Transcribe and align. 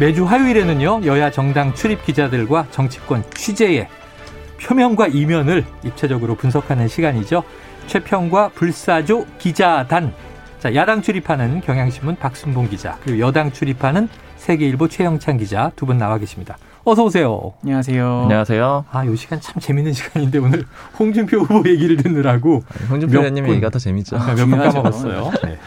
매주 0.00 0.24
화요일에는요 0.24 1.02
여야 1.04 1.30
정당 1.30 1.74
출입 1.74 2.04
기자들과 2.06 2.66
정치권 2.70 3.22
취재의 3.34 3.86
표면과 4.62 5.08
이면을 5.08 5.64
입체적으로 5.84 6.34
분석하는 6.36 6.88
시간이죠. 6.88 7.42
최평과 7.86 8.50
불사조 8.54 9.26
기자단. 9.38 10.12
자, 10.58 10.74
야당 10.74 11.00
출입하는 11.02 11.60
경향신문 11.60 12.16
박순봉 12.16 12.68
기자, 12.68 12.98
그리고 13.02 13.18
여당 13.20 13.50
출입하는 13.52 14.08
세계일보 14.36 14.88
최영찬 14.88 15.36
기자 15.38 15.70
두 15.76 15.84
분 15.86 15.98
나와 15.98 16.16
계십니다. 16.18 16.56
어서 16.84 17.04
오세요. 17.04 17.52
안녕하세요. 17.62 18.22
안녕하세요. 18.22 18.84
아, 18.90 19.04
요 19.06 19.14
시간 19.16 19.38
참 19.40 19.54
재밌는 19.60 19.92
시간인데 19.92 20.38
오늘 20.38 20.64
홍준표 20.98 21.38
후보 21.40 21.68
얘기를 21.68 21.96
듣느라고 21.98 22.62
홍준표 22.88 23.18
의원님 23.18 23.48
얘기가 23.48 23.68
더 23.68 23.78
재밌죠. 23.78 24.16
아, 24.16 24.34
몇번 24.34 24.58
까먹었어요. 24.60 25.30
네. 25.44 25.58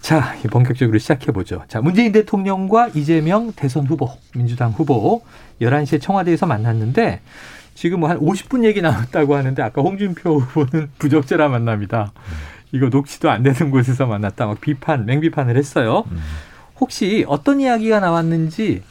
자, 0.00 0.34
본격적으로 0.50 0.98
시작해 0.98 1.30
보죠. 1.30 1.62
자, 1.68 1.80
문재인 1.80 2.12
대통령과 2.12 2.88
이재명 2.94 3.52
대선 3.52 3.86
후보, 3.86 4.10
민주당 4.34 4.70
후보 4.70 5.22
11시에 5.60 6.00
청와대에서 6.00 6.46
만났는데 6.46 7.20
지금 7.74 8.00
뭐 8.00 8.08
한 8.10 8.18
50분 8.18 8.64
얘기 8.64 8.80
나왔다고 8.82 9.36
하는데 9.36 9.62
아까 9.62 9.82
홍준표 9.82 10.38
후보는 10.38 10.90
부적절한 10.98 11.50
만남이다. 11.50 12.12
이거 12.72 12.88
녹취도 12.88 13.30
안 13.30 13.42
되는 13.42 13.70
곳에서 13.70 14.06
만났다. 14.06 14.46
막 14.46 14.60
비판, 14.60 15.04
맹비판을 15.06 15.56
했어요. 15.56 16.04
혹시 16.80 17.24
어떤 17.28 17.60
이야기가 17.60 18.00
나왔는지 18.00 18.82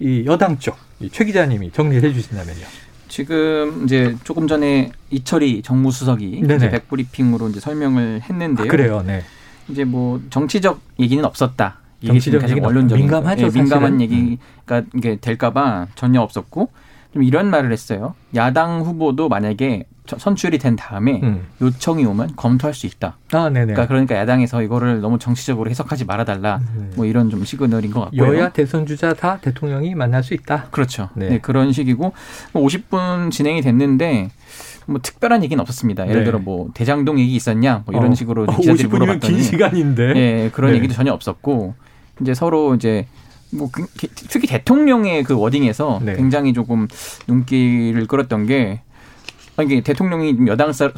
이 0.00 0.24
여당 0.26 0.58
쪽, 0.58 0.76
최 1.12 1.24
기자님이 1.24 1.70
정리를 1.72 2.08
해 2.08 2.12
주신다면요. 2.12 2.64
지금 3.08 3.84
이제 3.84 4.16
조금 4.24 4.48
전에 4.48 4.90
이철희 5.10 5.62
정무수석이 5.62 6.42
이제 6.56 6.70
백브리핑으로 6.70 7.50
이제 7.50 7.60
설명을 7.60 8.22
했는데요. 8.22 8.66
아, 8.66 8.70
그래요, 8.70 9.02
네. 9.06 9.22
이제 9.68 9.84
뭐 9.84 10.20
정치적 10.30 10.80
얘기는 10.98 11.24
없었다. 11.24 11.78
정치적 12.04 12.42
얘기는 12.42 12.64
원론적인 12.64 13.04
민감하죠. 13.04 13.48
네, 13.48 13.60
민감한 13.60 14.00
얘기가 14.00 14.82
이게 14.94 15.16
될까봐 15.16 15.88
전혀 15.94 16.20
없었고 16.20 16.70
좀 17.12 17.22
이런 17.22 17.50
말을 17.50 17.72
했어요. 17.72 18.14
야당 18.34 18.80
후보도 18.80 19.28
만약에 19.28 19.84
선출이 20.06 20.58
된 20.58 20.76
다음에 20.76 21.20
음. 21.22 21.46
요청이 21.60 22.04
오면 22.04 22.34
검토할 22.36 22.74
수 22.74 22.86
있다. 22.86 23.16
아, 23.32 23.48
네네. 23.48 23.66
그러니까, 23.66 23.86
그러니까 23.86 24.16
야당에서 24.16 24.62
이거를 24.62 25.00
너무 25.00 25.18
정치적으로 25.18 25.70
해석하지 25.70 26.04
말아달라. 26.06 26.60
네. 26.76 26.90
뭐 26.96 27.06
이런 27.06 27.30
좀 27.30 27.44
시그널인 27.44 27.92
것 27.92 28.00
같고요. 28.00 28.34
여야 28.34 28.48
대선 28.50 28.84
주자 28.84 29.14
다 29.14 29.38
대통령이 29.40 29.94
만날 29.94 30.22
수 30.22 30.34
있다. 30.34 30.66
그렇죠. 30.70 31.08
네, 31.14 31.28
네 31.28 31.38
그런 31.38 31.72
식이고 31.72 32.12
50분 32.52 33.30
진행이 33.30 33.62
됐는데 33.62 34.30
뭐 34.92 35.00
특별한 35.02 35.42
얘기는 35.44 35.60
없었습니다. 35.60 36.08
예를 36.08 36.20
네. 36.20 36.24
들어 36.24 36.38
뭐 36.38 36.70
대장동 36.74 37.18
얘기 37.18 37.34
있었냐 37.34 37.82
뭐 37.86 37.94
이런 37.94 38.12
어. 38.12 38.14
식으로 38.14 38.44
어, 38.44 38.56
기자들이 38.56 38.88
물어봤더니 38.88 39.34
긴 39.34 39.42
시간인데. 39.42 40.12
예, 40.16 40.50
그런 40.52 40.70
네. 40.70 40.76
얘기도 40.76 40.94
전혀 40.94 41.12
없었고 41.12 41.74
이제 42.20 42.34
서로 42.34 42.74
이제 42.74 43.06
뭐 43.50 43.68
그, 43.70 43.86
특히 44.28 44.46
대통령의 44.46 45.24
그 45.24 45.36
워딩에서 45.36 46.00
네. 46.02 46.16
굉장히 46.16 46.52
조금 46.52 46.88
눈길을 47.26 48.06
끌었던 48.06 48.46
게 48.46 48.80
이게 49.60 49.82
대통령이 49.82 50.46
여당 50.46 50.72
사, 50.72 50.90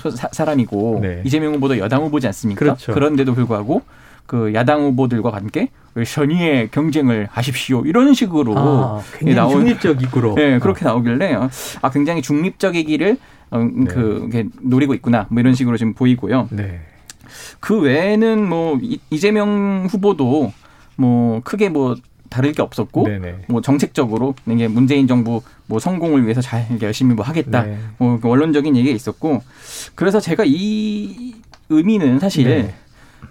람이고 0.45 1.01
네. 1.03 1.23
이재명 1.25 1.55
후보도 1.55 1.79
여당 1.79 2.03
후보지 2.03 2.27
않습니까? 2.29 2.59
그렇죠. 2.61 2.93
그런데도 2.93 3.35
불구하고 3.35 3.83
그 4.27 4.55
야당 4.55 4.83
후보들과 4.83 5.35
함께 5.35 5.69
선의의 6.05 6.71
경쟁을 6.71 7.29
하십시오 7.31 7.85
이런 7.85 8.15
식으로 8.15 8.55
아, 8.57 9.03
굉장히 9.19 9.35
나오, 9.35 9.51
중립적이고 9.51 10.35
네, 10.37 10.59
그렇게 10.61 10.85
나오길래 10.85 11.37
아 11.83 11.91
굉장히 11.91 12.23
중립적의 12.23 12.85
길을 12.85 13.19
어, 13.51 13.59
네. 13.59 13.85
그 13.85 14.49
노리고 14.61 14.95
있구나 14.95 15.27
뭐 15.31 15.41
이런 15.41 15.55
식으로 15.55 15.77
지금 15.77 15.95
보이고요. 15.95 16.49
네. 16.51 16.81
그 17.61 17.81
외에는 17.81 18.49
뭐 18.49 18.79
이재명 19.11 19.87
후보도 19.91 20.53
뭐 20.97 21.41
크게 21.43 21.69
뭐 21.69 21.97
다를 22.31 22.53
게 22.53 22.63
없었고 22.63 23.07
네네. 23.07 23.45
뭐 23.49 23.61
정책적으로 23.61 24.35
이게 24.47 24.67
문재인 24.67 25.07
정부 25.07 25.41
뭐 25.67 25.79
성공을 25.79 26.25
위해서 26.25 26.41
잘 26.41 26.67
열심히 26.83 27.15
뭐 27.15 27.25
하겠다 27.25 27.63
네. 27.63 27.79
뭐그 27.99 28.27
원론적인 28.29 28.77
얘기가 28.77 28.95
있었고 28.95 29.43
그래서 29.95 30.21
제가 30.21 30.45
이 30.47 31.35
의미는 31.69 32.19
사실 32.19 32.45
네. 32.45 32.75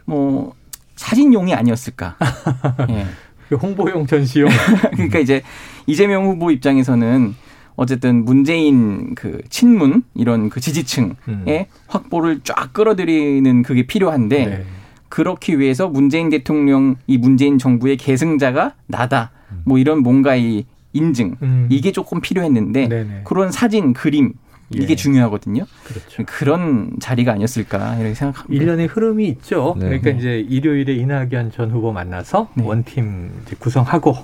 뭐 0.05 0.53
사진용이 0.95 1.53
아니었을까. 1.53 2.17
예. 2.89 3.05
그 3.49 3.55
홍보용 3.55 4.07
전시용. 4.07 4.49
그러니까 4.93 5.19
이제 5.19 5.41
이재명 5.85 6.25
후보 6.25 6.51
입장에서는 6.51 7.35
어쨌든 7.75 8.23
문재인 8.25 9.15
그 9.15 9.41
친문 9.49 10.03
이런 10.15 10.49
그 10.49 10.59
지지층의 10.59 11.15
음. 11.27 11.45
확보를 11.87 12.41
쫙 12.43 12.71
끌어들이는 12.73 13.63
그게 13.63 13.85
필요한데 13.85 14.45
네. 14.45 14.63
그렇기 15.09 15.59
위해서 15.59 15.87
문재인 15.87 16.29
대통령 16.29 16.95
이 17.07 17.17
문재인 17.17 17.57
정부의 17.57 17.97
계승자가 17.97 18.73
나다. 18.87 19.31
뭐 19.65 19.77
이런 19.77 19.99
뭔가 19.99 20.35
이 20.35 20.65
인증 20.93 21.35
음. 21.41 21.67
이게 21.69 21.91
조금 21.91 22.21
필요했는데 22.21 22.87
네네. 22.87 23.21
그런 23.23 23.51
사진 23.51 23.93
그림 23.93 24.33
이게 24.71 24.91
예. 24.91 24.95
중요하거든요. 24.95 25.65
그렇죠. 25.83 26.23
그런 26.25 26.91
자리가 26.99 27.31
아니었을까 27.33 27.97
이렇게 27.97 28.15
생각합니다. 28.15 28.63
일련의 28.63 28.87
흐름이 28.87 29.27
있죠. 29.27 29.75
네. 29.77 29.85
그러니까 29.85 30.09
이제 30.11 30.39
일요일에 30.39 30.95
이낙연 30.95 31.51
전 31.51 31.71
후보 31.71 31.91
만나서 31.91 32.49
네. 32.55 32.63
원팀 32.63 33.31
구성하고 33.59 34.15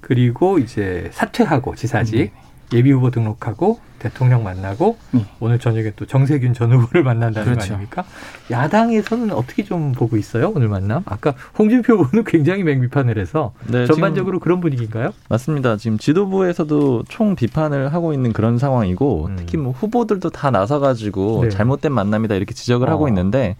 그리고 0.00 0.58
이제 0.58 1.08
사퇴하고 1.12 1.74
지사직 1.74 2.32
음. 2.32 2.47
예비 2.72 2.90
후보 2.92 3.10
등록하고 3.10 3.80
대통령 3.98 4.44
만나고 4.44 4.96
네. 5.10 5.26
오늘 5.40 5.58
저녁에 5.58 5.92
또 5.96 6.06
정세균 6.06 6.54
전 6.54 6.72
후보를 6.72 7.02
만난다는 7.02 7.52
그렇죠. 7.52 7.68
거 7.68 7.74
아닙니까? 7.74 8.04
야당에서는 8.50 9.32
어떻게 9.32 9.64
좀 9.64 9.92
보고 9.92 10.16
있어요? 10.16 10.52
오늘 10.54 10.68
만남? 10.68 11.02
아까 11.06 11.34
홍준표 11.58 11.94
후보는 11.94 12.24
굉장히 12.24 12.62
맹비판을 12.62 13.18
해서 13.18 13.52
네, 13.66 13.86
전반적으로 13.86 14.38
그런 14.38 14.60
분위기인가요? 14.60 15.12
맞습니다. 15.28 15.76
지금 15.76 15.98
지도부에서도 15.98 17.04
총 17.08 17.34
비판을 17.34 17.92
하고 17.92 18.12
있는 18.12 18.32
그런 18.32 18.58
상황이고 18.58 19.26
음. 19.30 19.36
특히 19.36 19.56
뭐 19.56 19.72
후보들도 19.72 20.30
다 20.30 20.50
나서가지고 20.50 21.44
네. 21.44 21.48
잘못된 21.48 21.92
만남이다 21.92 22.36
이렇게 22.36 22.54
지적을 22.54 22.88
어. 22.88 22.92
하고 22.92 23.08
있는데 23.08 23.56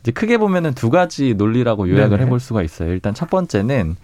이제 0.00 0.10
크게 0.10 0.38
보면은 0.38 0.74
두 0.74 0.90
가지 0.90 1.34
논리라고 1.34 1.88
요약을 1.88 2.16
네네. 2.16 2.24
해볼 2.24 2.40
수가 2.40 2.62
있어요. 2.62 2.92
일단 2.92 3.12
첫 3.14 3.28
번째는 3.28 3.96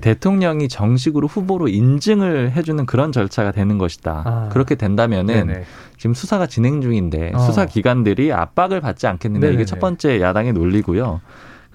대통령이 0.00 0.68
정식으로 0.68 1.26
후보로 1.26 1.68
인증을 1.68 2.52
해주는 2.52 2.84
그런 2.86 3.12
절차가 3.12 3.52
되는 3.52 3.78
것이다. 3.78 4.22
아. 4.24 4.48
그렇게 4.52 4.74
된다면은 4.74 5.46
네네. 5.46 5.64
지금 5.96 6.14
수사가 6.14 6.46
진행 6.46 6.80
중인데 6.80 7.32
어. 7.34 7.38
수사 7.38 7.66
기관들이 7.66 8.32
압박을 8.32 8.80
받지 8.80 9.06
않겠느냐 9.06 9.48
이게 9.48 9.64
첫 9.64 9.78
번째 9.80 10.20
야당의 10.20 10.52
논리고요. 10.52 11.20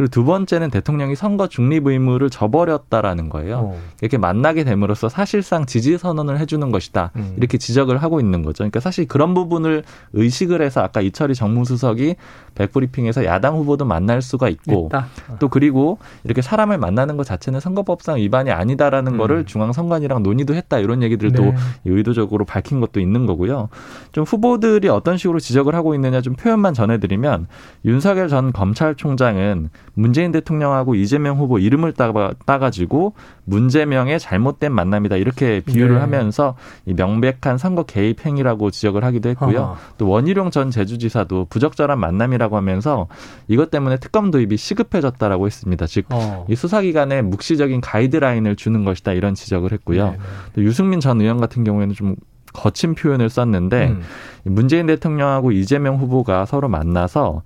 그리고 0.02 0.10
두 0.10 0.26
번째는 0.26 0.72
대통령이 0.72 1.16
선거 1.16 1.48
중립 1.48 1.86
의무를 1.86 2.32
저버렸다라는 2.32 3.30
거예요. 3.30 3.56
오. 3.58 3.60
어. 3.60 3.80
이렇게 4.02 4.18
만나게 4.18 4.64
됨으로써 4.64 5.10
사실상 5.10 5.68
지지 5.68 6.00
선언을 6.00 6.40
해주는 6.40 6.72
것이다. 6.72 7.12
음. 7.18 7.36
이렇게 7.38 7.60
지적을 7.60 8.02
하고 8.02 8.20
있는 8.20 8.42
거죠. 8.42 8.64
그러니까 8.64 8.80
사실 8.80 9.08
그런 9.08 9.36
부분을 9.36 9.84
의식을 10.14 10.64
해서 10.64 10.82
아까 10.82 11.02
이철희 11.02 11.36
정무수석이 11.36 12.16
백브리핑에서 12.56 13.26
야당 13.26 13.58
후보도 13.58 13.86
만날 13.86 14.24
수가 14.24 14.50
있고 14.50 14.88
있다. 14.88 15.06
또 15.40 15.50
그리고 15.50 16.00
이렇게 16.24 16.42
사람을 16.42 16.80
만나는 16.80 17.16
것 17.16 17.28
자체는 17.28 17.60
선거법상 17.60 18.18
위반이 18.18 18.50
아니다라는 18.50 19.14
음. 19.14 19.18
거를 19.20 19.46
중앙선관위랑 19.46 20.24
논의도 20.24 20.56
했다 20.56 20.80
이런 20.80 21.04
얘기들을 21.04 21.32
네. 21.32 21.38
또 21.38 21.54
의도적으로 21.86 22.46
밝힌 22.46 22.80
것도 22.80 23.00
있는 23.00 23.28
거고요. 23.28 23.70
좀 24.14 24.24
후보들이 24.24 24.90
어떤 24.90 25.18
식으로 25.18 25.40
지적을 25.40 25.76
하고 25.76 25.94
있느냐 25.94 26.22
좀 26.22 26.34
표현만 26.34 26.74
전해드리면 26.74 27.46
윤석열 27.86 28.30
전 28.30 28.52
검찰총장은 28.52 29.70
문재인 29.94 30.32
대통령하고 30.32 30.96
이재명 30.96 31.38
후보 31.38 31.60
이름을 31.60 31.94
따가, 31.94 32.34
따가지고 32.46 33.14
문재명의 33.46 34.20
잘못된 34.20 34.72
만남이다 34.72 35.18
이렇게 35.18 35.62
비유를 35.62 35.96
네. 35.96 36.02
하면서 36.02 36.56
이 36.86 36.94
명백한 36.94 37.58
선거 37.58 37.84
개입 37.84 38.26
행위라고 38.26 38.72
지적을 38.72 39.04
하기도 39.04 39.30
했고요. 39.30 39.62
아. 39.62 39.78
또 39.98 40.08
원희룡 40.08 40.52
전 40.52 40.72
제주지사도 40.72 41.48
부적절한 41.50 42.00
만남이라고 42.00 42.56
하면서 42.56 43.08
이것 43.48 43.72
때문에 43.72 43.98
특검 43.98 44.32
도입이 44.32 44.58
시급해졌다라고 44.58 45.46
했습니다. 45.46 45.88
즉이 45.88 46.08
어. 46.12 46.46
수사기관에 46.54 47.22
묵시적인 47.22 47.82
가이드라인을 47.82 48.56
주는 48.56 48.86
것이다 48.86 49.14
이런 49.14 49.36
지적을 49.36 49.72
했고요. 49.74 50.06
네. 50.06 50.12
네. 50.12 50.18
또 50.54 50.64
유승민 50.64 51.00
전 51.00 51.20
의원 51.22 51.40
같은 51.40 51.64
경우에는 51.64 51.94
좀 51.96 52.16
거친 52.54 52.96
표현을 52.96 53.30
썼는데 53.30 53.88
음. 53.88 54.02
문재인 54.44 54.88
대통령하고 54.88 55.52
이재명 55.52 55.98
후보가 55.98 56.46
서로 56.46 56.68
만나서 56.68 57.44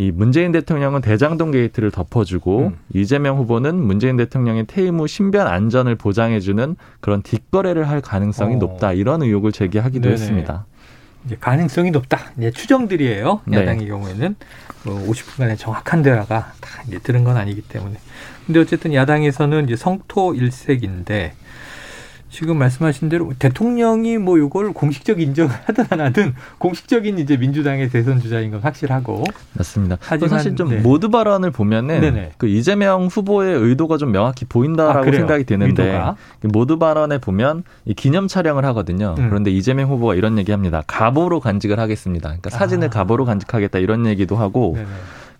이 0.00 0.10
문재인 0.10 0.50
대통령은 0.50 1.02
대장동 1.02 1.50
게이트를 1.50 1.90
덮어주고 1.90 2.58
음. 2.68 2.78
이재명 2.94 3.36
후보는 3.36 3.76
문재인 3.76 4.16
대통령의 4.16 4.64
퇴임 4.66 4.98
후 4.98 5.06
신변 5.06 5.46
안전을 5.46 5.94
보장해주는 5.96 6.76
그런 7.00 7.20
뒷거래를 7.20 7.86
할 7.86 8.00
가능성이 8.00 8.54
어. 8.54 8.58
높다 8.58 8.94
이런 8.94 9.20
의혹을 9.22 9.52
제기하기도 9.52 10.04
네네. 10.04 10.12
했습니다. 10.14 10.64
이제 11.26 11.36
가능성이 11.38 11.90
높다. 11.90 12.32
이제 12.38 12.50
추정들이에요. 12.50 13.42
네. 13.44 13.58
야당의 13.58 13.80
네. 13.80 13.88
경우에는 13.88 14.36
뭐 14.84 15.06
50분간의 15.06 15.58
정확한 15.58 16.00
대화가 16.00 16.54
다 16.62 16.82
이제 16.88 16.98
들은 16.98 17.22
건 17.22 17.36
아니기 17.36 17.60
때문에. 17.60 17.96
근데 18.46 18.60
어쨌든 18.60 18.94
야당에서는 18.94 19.66
이제 19.66 19.76
성토 19.76 20.34
일색인데 20.34 21.34
지금 22.30 22.58
말씀하신 22.58 23.08
대로 23.08 23.32
대통령이 23.38 24.18
뭐 24.18 24.38
이걸 24.38 24.72
공식적 24.72 25.20
인정을 25.20 25.50
하든 25.66 25.84
안 25.90 26.00
하든 26.00 26.34
공식적인 26.58 27.18
이제 27.18 27.36
민주당의 27.36 27.90
대선 27.90 28.20
주자인 28.20 28.52
건 28.52 28.60
확실하고 28.60 29.24
맞습니다. 29.54 29.98
하지만 30.00 30.30
사실 30.30 30.54
좀 30.54 30.70
네. 30.70 30.76
모두 30.76 31.10
발언을 31.10 31.50
보면은 31.50 32.00
네네. 32.00 32.32
그 32.38 32.46
이재명 32.46 33.06
후보의 33.06 33.54
의도가 33.56 33.98
좀 33.98 34.12
명확히 34.12 34.44
보인다라고 34.44 35.08
아, 35.08 35.12
생각이 35.12 35.44
드는데 35.44 35.82
의도가? 35.82 36.16
모두 36.44 36.78
발언에 36.78 37.18
보면 37.18 37.64
이 37.84 37.94
기념 37.94 38.28
촬영을 38.28 38.64
하거든요. 38.66 39.16
음. 39.18 39.28
그런데 39.28 39.50
이재명 39.50 39.90
후보가 39.90 40.14
이런 40.14 40.38
얘기합니다. 40.38 40.82
가보로 40.86 41.40
간직을 41.40 41.80
하겠습니다. 41.80 42.28
그러니까 42.28 42.50
사진을 42.50 42.88
아. 42.88 42.90
가보로 42.90 43.24
간직하겠다 43.24 43.80
이런 43.80 44.06
얘기도 44.06 44.36
하고. 44.36 44.74
네네. 44.76 44.88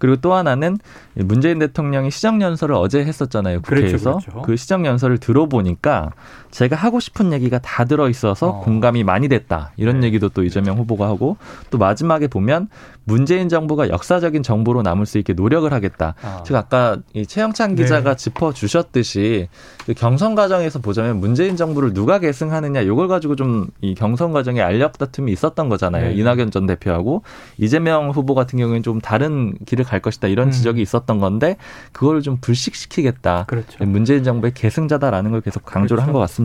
그리고 0.00 0.16
또 0.16 0.32
하나는 0.32 0.78
문재인 1.14 1.58
대통령이 1.58 2.10
시정 2.10 2.40
연설을 2.40 2.74
어제 2.74 3.04
했었잖아요 3.04 3.60
국회에서 3.60 4.12
그렇죠, 4.12 4.30
그렇죠. 4.30 4.42
그 4.42 4.56
시정 4.56 4.86
연설을 4.86 5.18
들어보니까 5.18 6.12
제가 6.50 6.76
하고 6.76 7.00
싶은 7.00 7.32
얘기가 7.32 7.58
다 7.58 7.84
들어 7.84 8.08
있어서 8.08 8.48
어. 8.48 8.60
공감이 8.60 9.04
많이 9.04 9.28
됐다 9.28 9.72
이런 9.76 10.00
네. 10.00 10.08
얘기도 10.08 10.28
또 10.28 10.42
이재명 10.44 10.78
후보가 10.78 11.06
하고 11.06 11.36
또 11.70 11.78
마지막에 11.78 12.26
보면 12.28 12.68
문재인 13.04 13.48
정부가 13.48 13.88
역사적인 13.88 14.42
정부로 14.42 14.82
남을 14.82 15.06
수 15.06 15.18
있게 15.18 15.32
노력을 15.32 15.70
하겠다. 15.72 16.14
아. 16.22 16.42
즉 16.44 16.56
아까 16.56 16.98
이 17.14 17.26
최영찬 17.26 17.74
기자가 17.74 18.10
네. 18.10 18.16
짚어 18.16 18.52
주셨듯이 18.52 19.48
그 19.86 19.94
경선 19.94 20.34
과정에서 20.34 20.78
보자면 20.78 21.18
문재인 21.18 21.56
정부를 21.56 21.92
누가 21.92 22.18
계승하느냐 22.18 22.82
이걸 22.82 23.08
가지고 23.08 23.36
좀 23.36 23.70
이 23.80 23.94
경선 23.94 24.32
과정에 24.32 24.60
알력 24.60 24.98
다툼이 24.98 25.32
있었던 25.32 25.68
거잖아요. 25.68 26.08
네. 26.08 26.14
이낙연 26.14 26.50
전 26.50 26.66
대표하고 26.66 27.22
이재명 27.58 28.10
후보 28.10 28.34
같은 28.34 28.58
경우에는 28.58 28.82
좀 28.82 29.00
다른 29.00 29.56
길을 29.64 29.84
갈 29.84 30.00
것이다 30.00 30.28
이런 30.28 30.48
음. 30.48 30.50
지적이 30.52 30.82
있었던 30.82 31.18
건데 31.18 31.56
그거를 31.92 32.22
좀 32.22 32.38
불식시키겠다. 32.40 33.44
그렇죠. 33.46 33.84
문재인 33.84 34.22
정부의 34.24 34.52
계승자다라는 34.54 35.30
걸 35.30 35.40
계속 35.40 35.64
강조를 35.64 36.02
그렇죠. 36.02 36.06
한것 36.06 36.20
같습니다. 36.20 36.39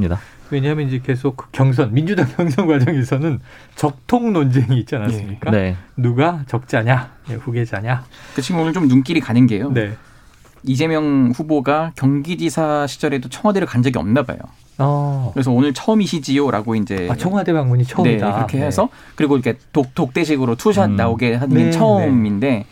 왜냐하면 0.52 0.88
이제 0.88 1.02
계속 1.04 1.38
그 1.38 1.48
경선 1.52 1.94
민주당 1.94 2.28
경선 2.36 2.68
과정에서는 2.68 3.40
적통 3.76 4.34
논쟁이 4.34 4.80
있지 4.80 4.96
않았습니까? 4.96 5.52
네. 5.52 5.76
누가 5.98 6.44
적자냐, 6.48 7.12
네, 7.28 7.36
후계자냐. 7.36 8.04
그 8.36 8.42
지금 8.42 8.62
오늘 8.62 8.74
좀 8.74 8.88
눈길이 8.88 9.20
가는 9.20 9.48
게요. 9.48 9.72
네. 9.72 9.96
이재명 10.64 11.32
후보가 11.36 11.94
경기지사 11.96 12.88
시절에도 12.88 13.30
청와대를 13.30 13.68
간 13.68 13.84
적이 13.84 14.00
없나 14.00 14.24
봐요. 14.24 14.40
어. 14.78 15.32
그래서 15.34 15.52
오늘 15.52 15.74
처음이시지요라고 15.74 16.76
이제 16.76 17.08
아, 17.10 17.16
청와대 17.16 17.54
방문이 17.54 17.86
처음이다. 17.86 18.26
네, 18.26 18.34
그렇게 18.34 18.60
해서 18.60 18.84
네. 18.84 18.90
그리고 19.16 19.36
이렇게 19.38 19.58
독 19.72 19.94
독대식으로 19.96 20.56
two 20.56 20.70
shot 20.70 20.90
음. 20.90 20.96
나오게 20.96 21.36
하는 21.36 21.56
게 21.56 21.64
네, 21.66 21.72
처음인데 21.72 22.48
네. 22.50 22.66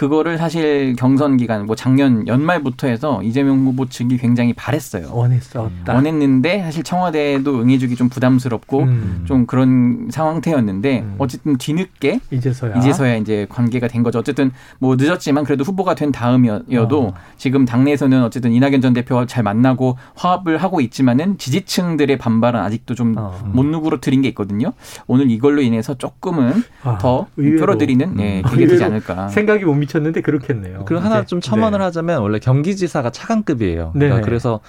그거를 0.00 0.38
사실 0.38 0.96
경선 0.96 1.36
기간 1.36 1.66
뭐 1.66 1.76
작년 1.76 2.26
연말부터 2.26 2.86
해서 2.86 3.22
이재명 3.22 3.66
후보 3.66 3.86
측이 3.86 4.16
굉장히 4.16 4.54
바랬어요. 4.54 5.10
원했었다. 5.12 5.92
원했는데 5.92 6.62
사실 6.62 6.82
청와대도 6.82 7.60
응해주기 7.60 7.96
좀 7.96 8.08
부담스럽고 8.08 8.78
음. 8.84 9.24
좀 9.26 9.44
그런 9.44 10.08
상황태였는데 10.10 11.00
음. 11.00 11.16
어쨌든 11.18 11.58
뒤늦게 11.58 12.20
이제서야 12.30 12.78
이제서야 12.78 13.16
이제 13.16 13.46
관계가 13.50 13.88
된 13.88 14.02
거죠. 14.02 14.18
어쨌든 14.18 14.52
뭐 14.78 14.96
늦었지만 14.96 15.44
그래도 15.44 15.64
후보가 15.64 15.94
된 15.96 16.12
다음이어도 16.12 17.08
어. 17.08 17.14
지금 17.36 17.66
당내에서는 17.66 18.24
어쨌든 18.24 18.52
이낙연 18.52 18.80
전 18.80 18.94
대표와 18.94 19.26
잘 19.26 19.42
만나고 19.42 19.98
화합을 20.14 20.56
하고 20.56 20.80
있지만은 20.80 21.36
지지층들의 21.36 22.16
반발은 22.16 22.58
아직도 22.58 22.94
좀못 22.94 23.18
어. 23.18 23.52
누그러뜨린 23.54 24.22
게 24.22 24.28
있거든요. 24.28 24.72
오늘 25.06 25.30
이걸로 25.30 25.60
인해서 25.60 25.92
조금은 25.92 26.62
아, 26.84 26.96
더 26.96 27.26
끌어들이는 27.36 28.18
예, 28.20 28.42
계기 28.48 28.66
되지 28.66 28.82
않을까. 28.82 29.28
생각이 29.28 29.66
못 29.66 29.80
미 29.80 29.89
쳤는데 29.90 30.22
그렇겠네요. 30.22 30.84
그리고 30.86 31.04
하나 31.04 31.24
좀 31.26 31.40
첨언을 31.40 31.78
네. 31.80 31.84
하자면 31.84 32.22
원래 32.22 32.38
경기지사가 32.38 33.10
차관급이에요. 33.10 33.92
네. 33.94 34.06
그러니까 34.06 34.24
그래서 34.24 34.60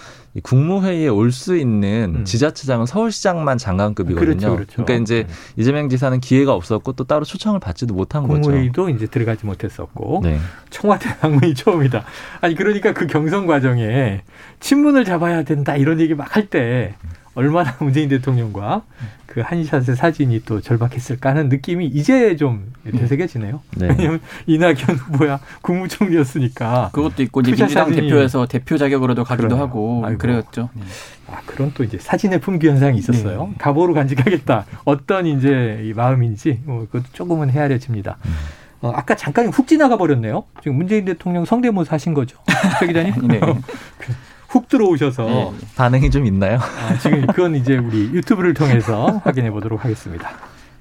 국무회의에 0.44 1.08
올 1.08 1.32
수 1.32 1.56
있는 1.56 2.16
음. 2.18 2.26
지자체장은 2.26 2.86
서울시장만 2.86 3.58
장관급이거든요. 3.58 4.26
그렇죠, 4.38 4.56
그렇죠. 4.56 4.84
그러니까 4.84 4.94
이제 5.04 5.26
네. 5.28 5.34
이재명 5.56 5.88
지사는 5.90 6.20
기회가 6.20 6.54
없었고 6.54 6.92
또 6.94 7.06
따로 7.06 7.24
초청을 7.24 7.60
받지도 7.62 7.94
못한 7.94 8.24
국무회의도 8.24 8.42
거죠. 8.42 8.52
국무회의도 8.52 8.90
이제 8.90 9.08
들어가지 9.08 9.46
못했었고 9.46 10.22
네. 10.24 10.38
청와대 10.70 11.18
방문이 11.20 11.54
처음이다. 11.56 12.04
아니 12.42 12.56
그러니까 12.56 12.94
그 12.94 13.08
경선 13.08 13.48
과정에 13.48 14.24
친문을 14.60 15.06
잡아야 15.06 15.44
된다 15.44 15.76
이런 15.78 16.00
얘기 16.02 16.14
막 16.16 16.36
할 16.36 16.48
때 16.50 16.96
얼마나 17.36 17.76
문재인 17.80 18.10
대통령과 18.10 18.84
그 19.26 19.40
한샷의 19.40 19.96
사진이 19.96 20.44
또 20.46 20.60
절박했을까 20.60 21.30
하는 21.30 21.48
느낌이 21.48 21.86
이제 21.88 22.36
좀 22.36 22.74
되새겨지네요. 22.84 23.62
네. 23.78 23.88
왜냐하면 23.88 24.20
이낙연 24.46 24.76
후보야 24.76 25.40
국무총리였으니까. 25.62 26.90
그것도 26.92 27.24
있고 27.24 27.40
이제 27.42 27.52
민주당 27.52 27.88
사진이... 27.88 28.10
대표에서 28.10 28.46
대표 28.48 28.78
자격으로도 28.78 29.24
가기도 29.24 29.50
그래요. 29.50 29.62
하고 29.62 30.04
아이고. 30.06 30.18
그랬죠. 30.18 30.70
네. 30.74 30.84
아 31.32 31.40
그런 31.46 31.72
또 31.74 31.86
이제 31.86 31.98
사진의 31.98 32.42
품귀 32.42 32.68
현상이 32.68 32.98
있었어요. 32.98 33.48
네. 33.48 33.56
가보로 33.58 33.94
간직하겠다. 33.94 34.66
어떤 34.84 35.26
이제 35.26 35.82
이 35.86 35.94
마음인지 35.94 36.62
뭐 36.66 36.86
그것도 36.92 37.06
조금은 37.14 37.52
헤아려집니다. 37.52 38.18
음. 38.26 38.32
어, 38.82 38.92
아까 38.96 39.16
잠깐 39.16 39.48
훅 39.48 39.68
지나가 39.68 39.96
버렸네요. 39.96 40.44
지금 40.62 40.78
문재인 40.78 41.06
대통령 41.06 41.46
성대모사 41.46 41.94
하신 41.94 42.14
거죠, 42.14 42.38
최 42.80 42.88
기자님? 42.92 43.28
네. 43.28 43.40
그훅 44.52 44.68
들어오셔서 44.68 45.26
네. 45.26 45.52
반응이 45.76 46.12
좀 46.12 46.26
있나요? 46.26 46.60
아, 46.60 46.98
지금 46.98 47.26
그건 47.28 47.56
이제 47.56 47.78
우리 47.78 48.12
유튜브를 48.12 48.54
통해서 48.54 49.22
확인해 49.24 49.50
보도록 49.50 49.84
하겠습니다. 49.84 50.30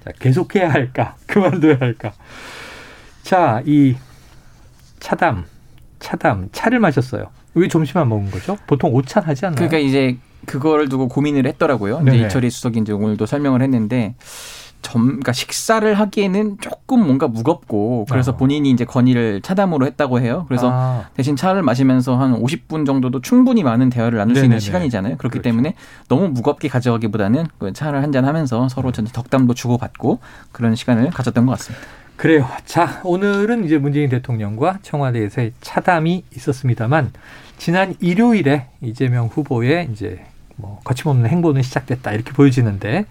자, 0.03 0.11
계속해야 0.19 0.69
할까? 0.69 1.15
그만둬야 1.25 1.77
할까? 1.79 2.11
자, 3.23 3.61
이 3.65 3.95
차담, 4.99 5.45
차담, 5.99 6.49
차를 6.51 6.79
마셨어요. 6.79 7.29
왜 7.53 7.67
점심 7.67 7.97
안 7.97 8.09
먹은 8.09 8.29
거죠? 8.29 8.57
보통 8.67 8.93
오찬 8.93 9.23
하지 9.23 9.45
않나요? 9.45 9.55
그러니까 9.55 9.77
이제 9.77 10.17
그거를 10.45 10.89
두고 10.89 11.07
고민을 11.07 11.45
했더라고요. 11.47 12.01
이제 12.01 12.17
이철희 12.17 12.49
수석이 12.49 12.79
이제 12.79 12.91
오늘도 12.91 13.25
설명을 13.25 13.61
했는데 13.61 14.15
점, 14.81 15.05
그러니까 15.05 15.33
식사를 15.33 15.93
하기에는 15.93 16.57
조금 16.59 17.03
뭔가 17.03 17.27
무겁고 17.27 18.05
그래서 18.09 18.31
어. 18.31 18.37
본인이 18.37 18.69
이제 18.69 18.85
건의를 18.85 19.41
차담으로 19.41 19.85
했다고 19.85 20.19
해요. 20.19 20.45
그래서 20.47 20.69
아. 20.71 21.09
대신 21.15 21.35
차를 21.35 21.61
마시면서 21.61 22.17
한 22.17 22.41
50분 22.41 22.85
정도도 22.85 23.21
충분히 23.21 23.63
많은 23.63 23.89
대화를 23.89 24.17
나눌 24.17 24.33
네네네. 24.33 24.39
수 24.39 24.45
있는 24.45 24.59
시간이잖아요. 24.59 25.17
그렇기 25.17 25.39
그렇죠. 25.39 25.43
때문에 25.43 25.75
너무 26.07 26.27
무겁게 26.29 26.67
가져가기보다는 26.67 27.47
그 27.57 27.73
차를 27.73 28.01
한잔 28.03 28.25
하면서 28.25 28.69
서로 28.69 28.91
음. 28.97 29.05
덕담도 29.11 29.53
주고받고 29.53 30.19
그런 30.51 30.75
시간을 30.75 31.09
가졌던 31.11 31.45
것 31.45 31.53
같습니다. 31.53 31.85
그래요. 32.21 32.47
자, 32.65 33.01
오늘은 33.03 33.65
이제 33.65 33.79
문재인 33.79 34.09
대통령과 34.09 34.77
청와대에서의 34.83 35.53
차담이 35.61 36.23
있었습니다만 36.35 37.11
지난 37.57 37.95
일요일에 37.99 38.67
이재명 38.81 39.25
후보의 39.25 39.89
이제 39.91 40.23
뭐 40.55 40.79
거침없는 40.83 41.29
행보는 41.29 41.63
시작됐다 41.63 42.11
이렇게 42.11 42.31
보여지는데 42.31 43.05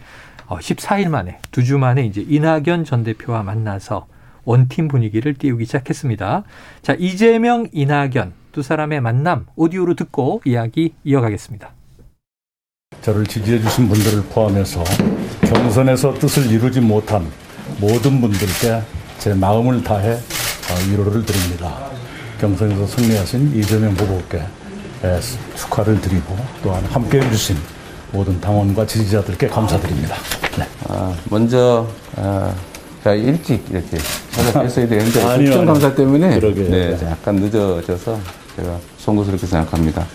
14일 0.58 1.06
어, 1.06 1.10
만에 1.10 1.38
두 1.50 1.62
주 1.62 1.78
만에 1.78 2.04
이제 2.04 2.24
이낙연 2.28 2.84
전 2.84 3.04
대표와 3.04 3.42
만나서 3.42 4.06
원팀 4.44 4.88
분위기를 4.88 5.34
띄우기 5.34 5.64
시작했습니다. 5.66 6.42
자, 6.82 6.96
이재명, 6.98 7.68
이낙연 7.72 8.32
두 8.52 8.62
사람의 8.62 9.00
만남 9.00 9.46
오디오로 9.54 9.94
듣고 9.94 10.40
이야기 10.44 10.94
이어가겠습니다. 11.04 11.70
저를 13.02 13.24
지지해 13.24 13.60
주신 13.60 13.88
분들을 13.88 14.24
포함해서 14.32 14.82
경선에서 15.42 16.14
뜻을 16.14 16.50
이루지 16.50 16.80
못한 16.80 17.26
모든 17.80 18.20
분들께 18.20 18.82
제 19.18 19.34
마음을 19.34 19.82
다해 19.84 20.14
어, 20.14 20.90
위로를 20.90 21.24
드립니다. 21.24 21.90
경선에서 22.40 22.86
승리하신 22.86 23.54
이재명 23.56 23.92
후보께 23.92 24.42
축하를 25.56 26.00
드리고 26.00 26.36
또한 26.62 26.84
함께해 26.86 27.30
주신 27.30 27.56
모든 28.12 28.40
당원과 28.40 28.86
지지자들께 28.86 29.48
감사드립니다. 29.48 30.16
네. 30.58 30.64
아, 30.88 31.14
먼저 31.30 31.86
아, 32.16 32.52
자 33.04 33.14
일찍 33.14 33.64
이렇게 33.70 33.96
찾아뵀어야 34.30 34.88
되는데 34.88 35.36
국정 35.36 35.66
감사 35.66 35.94
때문에 35.94 36.38
네, 36.40 36.98
약간 37.04 37.36
늦어져서 37.36 38.18
제가 38.56 38.78
송구스럽게 38.98 39.46
생각합니다. 39.46 40.06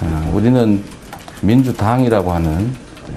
아, 0.00 0.30
우리는 0.32 0.82
민주당이라고 1.42 2.32
하는 2.32 2.58
네, 3.08 3.14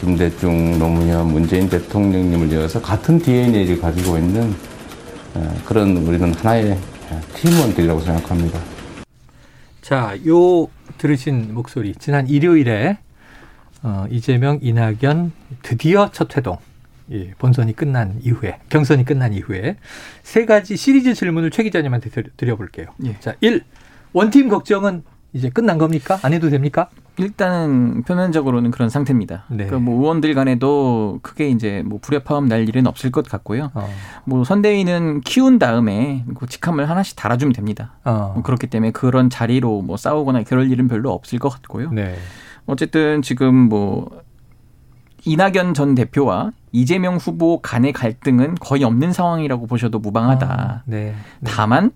김대중, 0.00 0.78
노무현, 0.78 1.28
문재인 1.28 1.68
대통령님을 1.68 2.52
이어서 2.52 2.80
같은 2.80 3.18
DNA를 3.18 3.80
가지고 3.80 4.16
있는 4.16 4.54
아, 5.34 5.54
그런 5.64 5.96
우리는 5.98 6.32
하나의 6.34 6.78
팀원들이라고 7.34 8.00
생각합니다. 8.00 8.58
자, 9.82 10.16
요 10.26 10.66
들으신 10.98 11.54
목소리 11.54 11.94
지난 11.94 12.26
일요일에 12.26 12.98
어, 13.82 14.06
이재명, 14.10 14.58
이낙연 14.62 15.32
드디어 15.62 16.10
첫 16.12 16.36
회동. 16.36 16.58
예, 17.12 17.30
본선이 17.38 17.72
끝난 17.72 18.18
이후에 18.22 18.58
경선이 18.68 19.04
끝난 19.04 19.32
이후에 19.32 19.76
세 20.22 20.44
가지 20.44 20.76
시리즈 20.76 21.14
질문을 21.14 21.50
최 21.50 21.62
기자님한테 21.62 22.10
드려볼게요. 22.36 22.86
예. 23.04 23.16
자, 23.20 23.34
1. 23.40 23.62
원팀 24.12 24.48
걱정은 24.48 25.04
이제 25.32 25.50
끝난 25.50 25.78
겁니까? 25.78 26.18
안 26.22 26.32
해도 26.32 26.48
됩니까? 26.48 26.88
일단은 27.18 28.02
표면적으로는 28.02 28.70
그런 28.70 28.88
상태입니다. 28.88 29.44
네. 29.48 29.66
그뭐 29.66 30.00
의원들 30.00 30.34
간에도 30.34 31.18
크게 31.22 31.48
이제 31.48 31.82
뭐 31.84 31.98
불협화음 32.00 32.48
날 32.48 32.68
일은 32.68 32.86
없을 32.86 33.10
것 33.10 33.26
같고요. 33.28 33.70
어. 33.74 33.88
뭐 34.24 34.44
선대위는 34.44 35.22
키운 35.22 35.58
다음에 35.58 36.24
그 36.38 36.46
직함을 36.46 36.88
하나씩 36.88 37.16
달아주면 37.16 37.52
됩니다. 37.52 37.92
어. 38.04 38.32
뭐 38.34 38.42
그렇기 38.42 38.66
때문에 38.66 38.92
그런 38.92 39.30
자리로 39.30 39.82
뭐 39.82 39.96
싸우거나 39.96 40.42
그럴 40.44 40.70
일은 40.70 40.88
별로 40.88 41.12
없을 41.12 41.38
것 41.38 41.48
같고요. 41.50 41.90
네. 41.90 42.16
어쨌든 42.66 43.22
지금 43.22 43.54
뭐 43.54 44.10
이낙연 45.24 45.74
전 45.74 45.94
대표와 45.94 46.52
이재명 46.72 47.16
후보 47.16 47.60
간의 47.60 47.92
갈등은 47.92 48.56
거의 48.60 48.84
없는 48.84 49.12
상황이라고 49.12 49.66
보셔도 49.66 49.98
무방하다. 49.98 50.46
아, 50.46 50.82
네, 50.84 51.14
네. 51.40 51.50
다만 51.50 51.90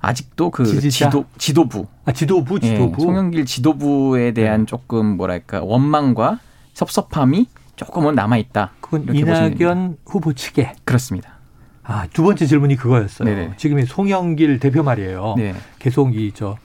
아직도 0.00 0.50
그 0.50 0.64
지지자? 0.64 1.06
지도 1.08 1.24
지도부, 1.38 1.86
아 2.04 2.12
지도부, 2.12 2.56
예, 2.62 2.68
지도부, 2.68 2.96
예, 3.00 3.04
송영길 3.04 3.46
지도부에 3.46 4.32
대한 4.32 4.60
네. 4.60 4.66
조금 4.66 5.16
뭐랄까 5.16 5.62
원망과 5.62 6.38
섭섭함이 6.74 7.46
조금은 7.76 8.14
남아 8.14 8.36
있다. 8.36 8.72
그건 8.80 9.06
이낙연 9.14 9.96
후보 10.06 10.32
측에 10.32 10.74
그렇습니다. 10.84 11.30
아, 11.82 12.06
두 12.12 12.22
번째 12.22 12.46
질문이 12.46 12.76
그거였어요. 12.76 13.28
네네. 13.28 13.52
지금 13.56 13.84
송영길 13.84 14.58
대표 14.60 14.82
말이에요. 14.82 15.34
네. 15.38 15.54
계속 15.78 16.14
이 16.14 16.32
저 16.34 16.56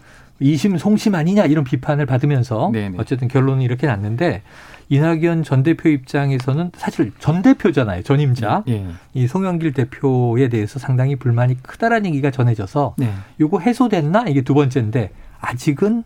이심 0.41 0.77
송심 0.77 1.15
아니냐 1.15 1.45
이런 1.45 1.63
비판을 1.63 2.05
받으면서 2.05 2.71
네네. 2.73 2.97
어쨌든 2.99 3.27
결론이 3.27 3.63
이렇게 3.63 3.87
났는데 3.87 4.41
이낙연 4.89 5.43
전 5.43 5.63
대표 5.63 5.87
입장에서는 5.87 6.71
사실 6.75 7.13
전 7.19 7.41
대표잖아요. 7.41 8.03
전임자. 8.03 8.63
네. 8.67 8.85
이 9.13 9.25
송영길 9.27 9.71
대표에 9.73 10.49
대해서 10.49 10.79
상당히 10.79 11.15
불만이 11.15 11.63
크다라는 11.63 12.07
얘기가 12.07 12.31
전해져서 12.31 12.95
네. 12.97 13.09
요거 13.39 13.59
해소됐나? 13.59 14.25
이게 14.27 14.41
두 14.41 14.53
번째인데 14.53 15.11
아직은 15.39 16.03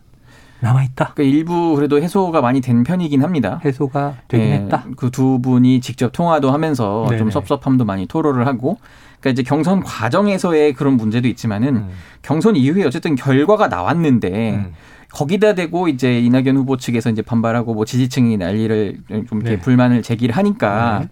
남아 0.60 0.84
있다. 0.84 1.12
그러니까 1.14 1.36
일부 1.36 1.74
그래도 1.74 2.00
해소가 2.00 2.40
많이 2.40 2.60
된 2.60 2.84
편이긴 2.84 3.22
합니다. 3.24 3.60
해소가 3.64 4.14
되긴 4.28 4.46
네, 4.46 4.52
했다. 4.54 4.84
그 4.96 5.10
두 5.10 5.40
분이 5.40 5.80
직접 5.80 6.12
통화도 6.12 6.50
하면서 6.52 7.06
네네. 7.08 7.18
좀 7.18 7.30
섭섭함도 7.30 7.84
많이 7.84 8.06
토로를 8.06 8.46
하고 8.46 8.78
그러니까 9.26 9.30
이제 9.30 9.42
경선 9.42 9.82
과정에서의 9.82 10.72
그런 10.74 10.94
문제도 10.94 11.26
있지만은 11.26 11.76
음. 11.76 11.88
경선 12.22 12.54
이후에 12.54 12.84
어쨌든 12.84 13.16
결과가 13.16 13.66
나왔는데 13.66 14.54
음. 14.54 14.72
거기다 15.10 15.54
대고 15.54 15.88
이제 15.88 16.20
이낙연 16.20 16.56
후보 16.56 16.76
측에서 16.76 17.10
이제 17.10 17.22
반발하고 17.22 17.74
뭐 17.74 17.84
지지층이 17.84 18.36
난리를 18.36 18.98
좀 19.28 19.40
이렇게 19.40 19.56
네. 19.56 19.58
불만을 19.58 20.02
제기를 20.02 20.36
하니까 20.36 21.00
네. 21.00 21.08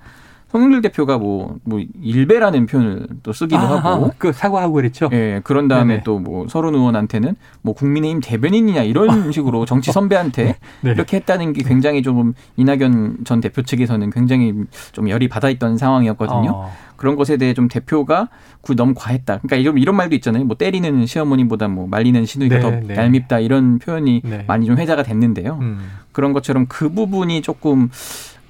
송영길 0.55 0.83
대표가 0.83 1.19
뭐, 1.19 1.57
뭐, 1.65 1.81
일배라는 2.01 2.67
표현을 2.67 3.09
또 3.25 3.33
쓰기도 3.33 3.59
아, 3.59 3.77
하고. 3.77 4.13
그 4.19 4.33
사과하고 4.33 4.75
그랬죠? 4.75 5.11
예, 5.13 5.41
그런 5.43 5.67
다음에 5.67 6.03
또 6.05 6.15
뭐 6.25 6.47
서른 6.49 6.75
의원한테는 6.75 7.35
뭐 7.61 7.75
국민의힘 7.75 8.21
대변인이냐 8.25 8.83
이런 8.85 9.11
아. 9.11 9.33
식으로 9.33 9.67
정치 9.67 9.91
선배한테 9.93 10.45
네. 10.45 10.57
네. 10.81 10.91
이렇게 10.93 11.17
했다는 11.19 11.53
게 11.53 11.63
굉장히 11.65 12.03
좀 12.03 12.35
이낙연 12.57 13.19
전 13.25 13.41
대표 13.41 13.63
측에서는 13.63 14.11
굉장히 14.11 14.55
좀 14.93 15.11
열이 15.11 15.29
받아 15.29 15.51
있던 15.51 15.77
상황이었거든요. 15.77 16.51
어. 16.55 16.73
그런 16.97 17.17
것에 17.17 17.37
대해 17.37 17.53
좀 17.53 17.67
대표가 17.69 18.29
구 18.61 18.77
너무 18.77 18.95
과했다. 18.97 19.39
그러니까 19.39 19.57
이런 19.57 19.77
이런 19.77 19.97
말도 19.97 20.15
있잖아요. 20.15 20.45
뭐 20.45 20.57
때리는 20.57 21.05
시어머니보다 21.05 21.67
뭐 21.69 21.89
말리는 21.89 22.25
시누이가 22.25 22.55
네, 22.57 22.63
더 22.63 22.71
네. 22.71 22.97
얄밉다 22.97 23.41
이런 23.41 23.79
표현이 23.81 24.23
네. 24.25 24.45
많이 24.47 24.67
좀 24.67 24.79
회자가 24.79 25.03
됐는데요. 25.03 25.59
음. 25.61 25.81
그런 26.13 26.33
것처럼 26.33 26.67
그 26.69 26.89
부분이 26.91 27.43
조금 27.43 27.91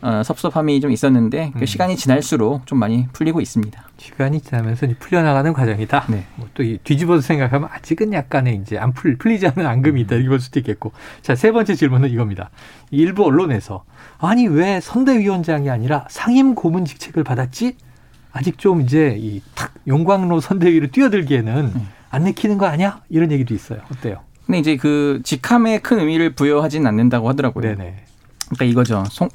어, 0.07 0.23
섭섭함이 0.23 0.83
좀 0.83 0.91
있었는데 0.93 1.53
그 1.55 1.61
음. 1.61 1.67
시간이 1.67 1.97
지날수록 1.97 2.67
좀 2.67 2.79
많이 2.79 3.09
풀리고 3.15 3.41
있습니다. 3.41 3.83
시간이 3.97 4.43
지나면서 4.43 4.87
풀려나가는 4.99 5.51
과정이다. 5.55 6.05
네. 6.11 6.27
뭐 6.37 6.47
또 6.53 6.63
뒤집어서 6.85 7.23
생각하면 7.23 7.71
아직은 7.73 8.13
약간의 8.13 8.57
이제 8.57 8.77
안 8.77 8.93
풀, 8.93 9.17
풀리지 9.17 9.47
않는 9.49 9.67
앙금이 9.67 10.03
있다. 10.03 10.17
이렇게 10.17 10.29
볼 10.29 10.41
수도 10.41 10.61
있겠고. 10.61 10.93
자, 11.23 11.35
세 11.35 11.53
번째 11.53 11.75
질문은 11.75 12.11
이겁니다. 12.11 12.51
일부 12.91 13.25
언론에서 13.25 13.85
아니 14.19 14.47
왜 14.47 14.79
선대위원장이 14.81 15.71
아니라 15.71 16.07
상임 16.11 16.55
고문 16.55 16.85
직책을 16.85 17.25
받았지? 17.25 17.77
아직 18.33 18.59
좀 18.59 18.83
이제 18.83 19.17
이 19.19 19.41
탁 19.55 19.73
용광로 19.89 20.41
선대위를 20.41 20.91
뛰어들기에는 20.91 21.73
음. 21.75 21.89
안 22.11 22.25
내키는 22.25 22.59
거 22.59 22.67
아니야? 22.67 23.01
이런 23.09 23.33
얘기도 23.33 23.55
있어요. 23.55 23.81
어때요? 23.91 24.19
근데 24.45 24.59
이제 24.59 24.77
그 24.77 25.21
직함에 25.25 25.79
큰 25.79 25.99
의미를 25.99 26.35
부여하진 26.35 26.87
않는다고 26.87 27.29
하더라고요. 27.31 27.65
네네. 27.77 28.05
그러니까 28.51 28.65
이거죠. 28.67 29.05
송, 29.11 29.29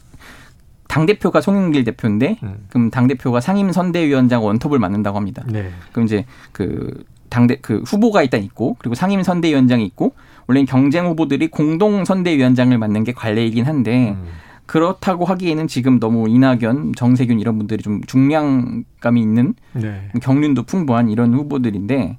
당 0.90 1.06
대표가 1.06 1.40
송영길 1.40 1.84
대표인데 1.84 2.40
음. 2.42 2.66
그럼 2.68 2.90
당 2.90 3.08
대표가 3.08 3.40
상임 3.40 3.72
선대위원장 3.72 4.44
원톱을 4.44 4.80
맡는다고 4.80 5.18
합니다. 5.18 5.44
네. 5.48 5.70
그럼 5.92 6.08
이제 6.08 6.26
그 6.52 7.06
당대 7.30 7.58
그 7.62 7.84
후보가 7.86 8.24
일단 8.24 8.44
있고 8.44 8.76
그리고 8.80 8.96
상임 8.96 9.22
선대위원장이 9.22 9.86
있고 9.86 10.14
원래는 10.48 10.66
경쟁 10.66 11.06
후보들이 11.06 11.50
공동 11.50 12.06
선대위원장을 12.06 12.76
맡는 12.76 13.04
게 13.04 13.14
관례이긴 13.14 13.66
한데 13.66 14.16
음. 14.18 14.26
그렇다고 14.66 15.26
하기에는 15.26 15.68
지금 15.68 16.00
너무 16.00 16.28
이낙연, 16.28 16.94
정세균 16.96 17.40
이런 17.40 17.60
분들이 17.60 17.84
좀 17.84 18.02
중량감이 18.02 19.22
있는 19.22 19.54
네. 19.74 20.10
경륜도 20.22 20.64
풍부한 20.64 21.10
이런 21.10 21.36
후보들인데 21.36 22.18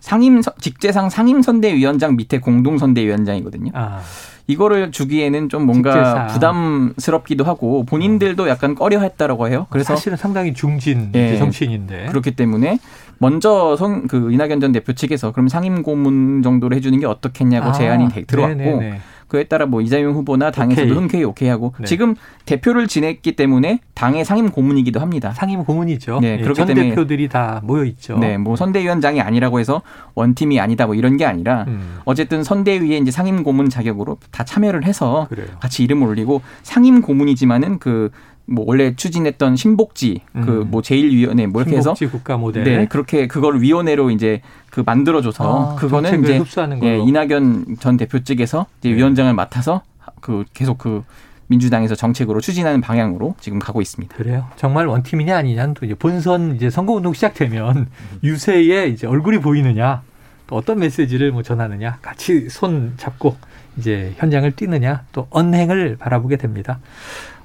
상임 0.00 0.40
직제상 0.58 1.10
상임 1.10 1.42
선대위원장 1.42 2.16
밑에 2.16 2.38
공동 2.38 2.78
선대위원장이거든요. 2.78 3.70
아. 3.74 4.00
이거를 4.46 4.90
주기에는 4.90 5.48
좀 5.48 5.64
뭔가 5.64 5.92
직제상. 5.92 6.26
부담스럽기도 6.28 7.44
하고 7.44 7.84
본인들도 7.84 8.48
약간 8.48 8.74
꺼려했다라고 8.74 9.48
해요. 9.48 9.66
그래서 9.70 9.94
사실은 9.94 10.16
상당히 10.16 10.54
중진 10.54 11.12
예, 11.14 11.36
정치인인데 11.36 12.06
그렇기 12.06 12.32
때문에 12.32 12.78
먼저 13.18 13.76
성, 13.76 14.08
그 14.08 14.32
이낙연 14.32 14.60
전 14.60 14.72
대표 14.72 14.92
측에서 14.92 15.30
그럼 15.30 15.46
상임 15.48 15.82
고문 15.82 16.42
정도로 16.42 16.74
해주는 16.74 16.98
게 16.98 17.06
어떻겠냐고 17.06 17.68
아, 17.68 17.72
제안이 17.72 18.08
들어왔고 18.26 18.56
네네네. 18.56 19.00
그에 19.30 19.44
따라 19.44 19.64
뭐 19.64 19.80
이재명 19.80 20.12
후보나 20.12 20.50
당에서도 20.50 20.88
오케이. 20.88 20.98
흔쾌히 20.98 21.24
오케이하고 21.24 21.72
네. 21.78 21.86
지금 21.86 22.16
대표를 22.46 22.88
지냈기 22.88 23.36
때문에 23.36 23.78
당의 23.94 24.24
상임 24.24 24.50
고문이기도 24.50 24.98
합니다. 24.98 25.32
상임 25.32 25.62
고문이죠. 25.64 26.18
네, 26.20 26.36
네. 26.36 26.42
그렇기 26.42 26.56
전 26.56 26.66
때문에 26.66 26.90
대표들이 26.90 27.28
다 27.28 27.60
모여 27.62 27.84
있죠. 27.84 28.18
네, 28.18 28.36
뭐 28.36 28.56
선대위원장이 28.56 29.20
아니라고 29.20 29.60
해서 29.60 29.82
원팀이 30.16 30.58
아니다 30.58 30.86
뭐 30.86 30.96
이런 30.96 31.16
게 31.16 31.24
아니라 31.24 31.64
음. 31.68 31.98
어쨌든 32.04 32.42
선대위에 32.42 32.98
이제 32.98 33.12
상임 33.12 33.44
고문 33.44 33.68
자격으로 33.70 34.18
다 34.32 34.44
참여를 34.44 34.84
해서 34.84 35.26
그래요. 35.30 35.46
같이 35.60 35.84
이름을 35.84 36.08
올리고 36.08 36.42
상임 36.64 37.00
고문이지만은 37.00 37.78
그 37.78 38.10
뭐 38.50 38.64
원래 38.66 38.94
추진했던 38.96 39.54
신복지 39.54 40.22
그뭐 40.32 40.62
음. 40.62 40.82
제일위원회 40.82 41.46
뭐 41.46 41.62
이렇게 41.62 41.76
해서 41.76 41.94
국가 41.94 42.36
모델 42.36 42.64
네 42.64 42.86
그렇게 42.86 43.28
그걸 43.28 43.60
위원회로 43.60 44.10
이제 44.10 44.42
그 44.70 44.82
만들어줘서 44.84 45.72
아, 45.72 45.74
그거는 45.76 46.24
이제 46.24 46.42
예, 46.82 46.98
이낙연 46.98 47.76
전 47.78 47.96
대표 47.96 48.18
측에서 48.24 48.66
이제 48.80 48.90
네. 48.90 48.96
위원장을 48.96 49.32
맡아서 49.34 49.82
그 50.20 50.44
계속 50.52 50.78
그 50.78 51.04
민주당에서 51.46 51.94
정책으로 51.94 52.40
추진하는 52.40 52.80
방향으로 52.80 53.34
지금 53.40 53.58
가고 53.58 53.80
있습니다. 53.80 54.16
그래요. 54.16 54.46
정말 54.56 54.86
원팀이냐 54.86 55.36
아니냐는 55.36 55.74
또 55.74 55.86
이제 55.86 55.94
본선 55.94 56.56
이제 56.56 56.70
선거운동 56.70 57.12
시작되면 57.12 57.88
유세에 58.22 58.86
이제 58.86 59.06
얼굴이 59.06 59.38
보이느냐 59.38 60.02
또 60.46 60.56
어떤 60.56 60.78
메시지를 60.78 61.30
뭐 61.32 61.42
전하느냐 61.42 61.98
같이 62.02 62.48
손 62.48 62.94
잡고 62.96 63.36
이제 63.76 64.14
현장을 64.18 64.50
뛰느냐 64.52 65.04
또 65.12 65.26
언행을 65.30 65.96
바라보게 65.98 66.36
됩니다. 66.36 66.78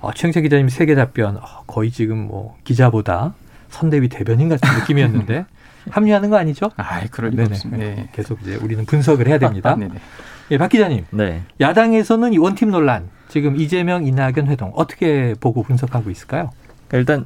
어, 0.05 0.11
최영철 0.13 0.43
기자님 0.43 0.69
세계 0.69 0.93
답변 0.93 1.37
어, 1.37 1.63
거의 1.65 1.89
지금 1.89 2.27
뭐 2.27 2.55
기자보다 2.63 3.33
선대위 3.69 4.07
대변인 4.07 4.49
같은 4.49 4.69
느낌이었는데 4.79 5.47
합류하는 5.89 6.29
거 6.29 6.37
아니죠? 6.37 6.69
아, 6.77 7.01
그럴 7.09 7.31
리 7.31 7.41
없습니다. 7.41 7.83
네. 7.83 8.09
계속 8.13 8.39
이제 8.43 8.55
우리는 8.55 8.85
분석을 8.85 9.27
해야 9.27 9.39
됩니다. 9.39 9.75
예, 10.51 10.59
박 10.59 10.69
기자님. 10.69 11.05
네. 11.09 11.41
야당에서는 11.59 12.33
이 12.33 12.37
원팀 12.37 12.69
논란, 12.69 13.09
지금 13.29 13.55
이재명, 13.55 14.05
이낙연 14.05 14.45
회동 14.45 14.71
어떻게 14.75 15.33
보고 15.39 15.63
분석하고 15.63 16.11
있을까요? 16.11 16.51
그러니까 16.87 16.97
일단 16.97 17.25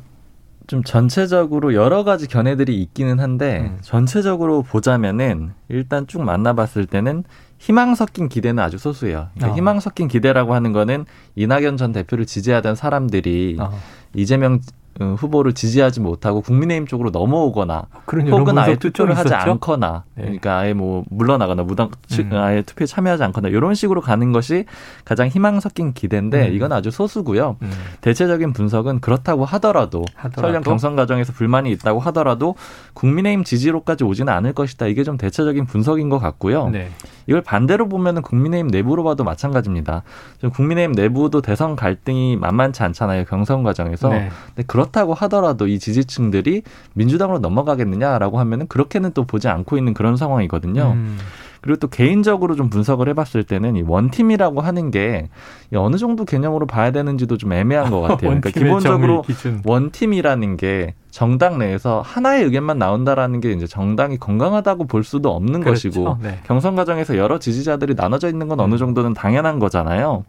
좀 0.68 0.84
전체적으로 0.84 1.74
여러 1.74 2.06
가지 2.06 2.28
견해들이 2.28 2.82
있기는 2.82 3.20
한데 3.20 3.60
음. 3.60 3.78
전체적으로 3.82 4.62
보자면은 4.62 5.52
일단 5.68 6.08
쭉 6.08 6.22
만나봤을 6.24 6.86
때는 6.86 7.26
희망 7.60 7.94
섞인 7.94 8.30
기대는 8.30 8.64
아주 8.64 8.78
소수예요. 8.78 9.28
그러니까 9.36 9.54
어. 9.54 9.56
희망 9.56 9.80
섞인 9.80 10.08
기대라고 10.08 10.54
하는 10.54 10.72
거는 10.74 11.06
이낙연 11.36 11.78
전 11.78 11.92
대표를 11.92 12.26
지지하던 12.26 12.76
사람들이 12.76 13.58
어. 13.60 13.78
이재명 14.16 14.56
어, 14.56 14.60
후보를 15.00 15.54
지지하지 15.54 16.02
못하고 16.02 16.42
국민의힘 16.42 16.86
쪽으로 16.86 17.10
넘어오거나 17.10 17.88
혹은 18.32 18.58
아예 18.58 18.76
투표를 18.76 19.18
하지 19.18 19.34
않거나 19.34 20.04
네. 20.16 20.24
그러니까 20.24 20.58
아예 20.58 20.74
뭐 20.74 21.06
물러나거나 21.10 21.64
무당 21.64 21.90
음. 22.20 22.32
아예 22.34 22.62
투표에 22.62 22.86
참여하지 22.86 23.24
않거나 23.24 23.48
이런 23.48 23.76
식으로 23.76 24.02
가는 24.02 24.32
것이 24.34 24.66
가장 25.06 25.28
희망 25.28 25.62
섞인 25.62 25.94
기대인데 25.94 26.50
음. 26.50 26.54
이건 26.54 26.74
아주 26.74 26.92
소수고요. 26.92 27.56
음. 27.62 27.72
대체적인 28.02 28.52
분석은 28.52 29.00
그렇다고 29.00 29.46
하더라도, 29.46 30.04
하더라도 30.16 30.42
설령 30.42 30.64
경선 30.64 30.98
과정에서 30.98 31.32
불만이 31.32 31.72
있다고 31.72 32.00
하더라도 32.02 32.56
국민의힘 32.94 33.46
지지로까지 33.46 34.04
오지는 34.04 34.34
않을 34.34 34.54
것이다. 34.54 34.88
이게 34.88 35.04
좀 35.04 35.18
대체적인 35.18 35.66
분석인 35.66 36.10
것 36.10 36.20
같고요. 36.20 36.68
네. 36.70 36.90
이걸 37.28 37.42
반대로 37.42 37.88
보면은 37.88 38.22
국민의힘 38.22 38.68
내부로 38.68 39.04
봐도 39.04 39.24
마찬가지입니다. 39.24 40.04
지금 40.36 40.50
국민의힘 40.50 40.94
내부도 40.94 41.42
대선 41.42 41.76
갈등이 41.76 42.36
만만치 42.38 42.84
않잖아요. 42.84 43.26
경선 43.26 43.64
과정에서. 43.64 44.10
네. 44.10 44.30
근데 44.48 44.64
그렇 44.68 44.89
다고 44.92 45.14
하더라도 45.14 45.68
이 45.68 45.80
지지층들이 45.80 46.64
민주당으로 46.94 47.40
넘어가겠느냐라고 47.40 48.40
하면은 48.40 48.68
그렇게는 48.68 49.14
또 49.14 49.24
보지 49.24 49.48
않고 49.48 49.78
있는 49.78 49.94
그런 49.94 50.18
상황이거든요. 50.18 50.94
음. 50.96 51.18
그리고 51.62 51.78
또 51.78 51.88
개인적으로 51.88 52.56
좀 52.56 52.70
분석을 52.70 53.10
해봤을 53.10 53.44
때는 53.44 53.76
이 53.76 53.84
원팀이라고 53.86 54.62
하는 54.62 54.92
게 54.92 55.30
어느 55.76 55.98
정도 55.98 56.26
개념으로 56.26 56.66
봐야 56.68 56.92
되는지도 56.92 57.38
좀 57.38 57.54
애매한 57.54 57.92
것 57.92 58.02
같아요. 58.02 58.18
그러니까 58.18 58.50
기본적으로 58.50 59.24
원팀이라는 59.66 60.58
게 60.58 60.94
정당 61.12 61.58
내에서 61.58 62.02
하나의 62.02 62.44
의견만 62.44 62.78
나온다라는 62.78 63.40
게 63.40 63.52
이제 63.52 63.66
정당이 63.66 64.18
건강하다고 64.18 64.86
볼 64.86 65.04
수도 65.04 65.32
없는 65.36 65.62
그렇죠. 65.62 65.90
것이고 65.90 66.18
네. 66.22 66.40
경선 66.46 66.76
과정에서 66.76 67.18
여러 67.18 67.40
지지자들이 67.40 67.96
나눠져 67.96 68.30
있는 68.30 68.48
건 68.48 68.60
어느 68.60 68.74
음. 68.76 68.78
정도는 68.78 69.14
당연한 69.14 69.60
거잖아요. 69.60 70.24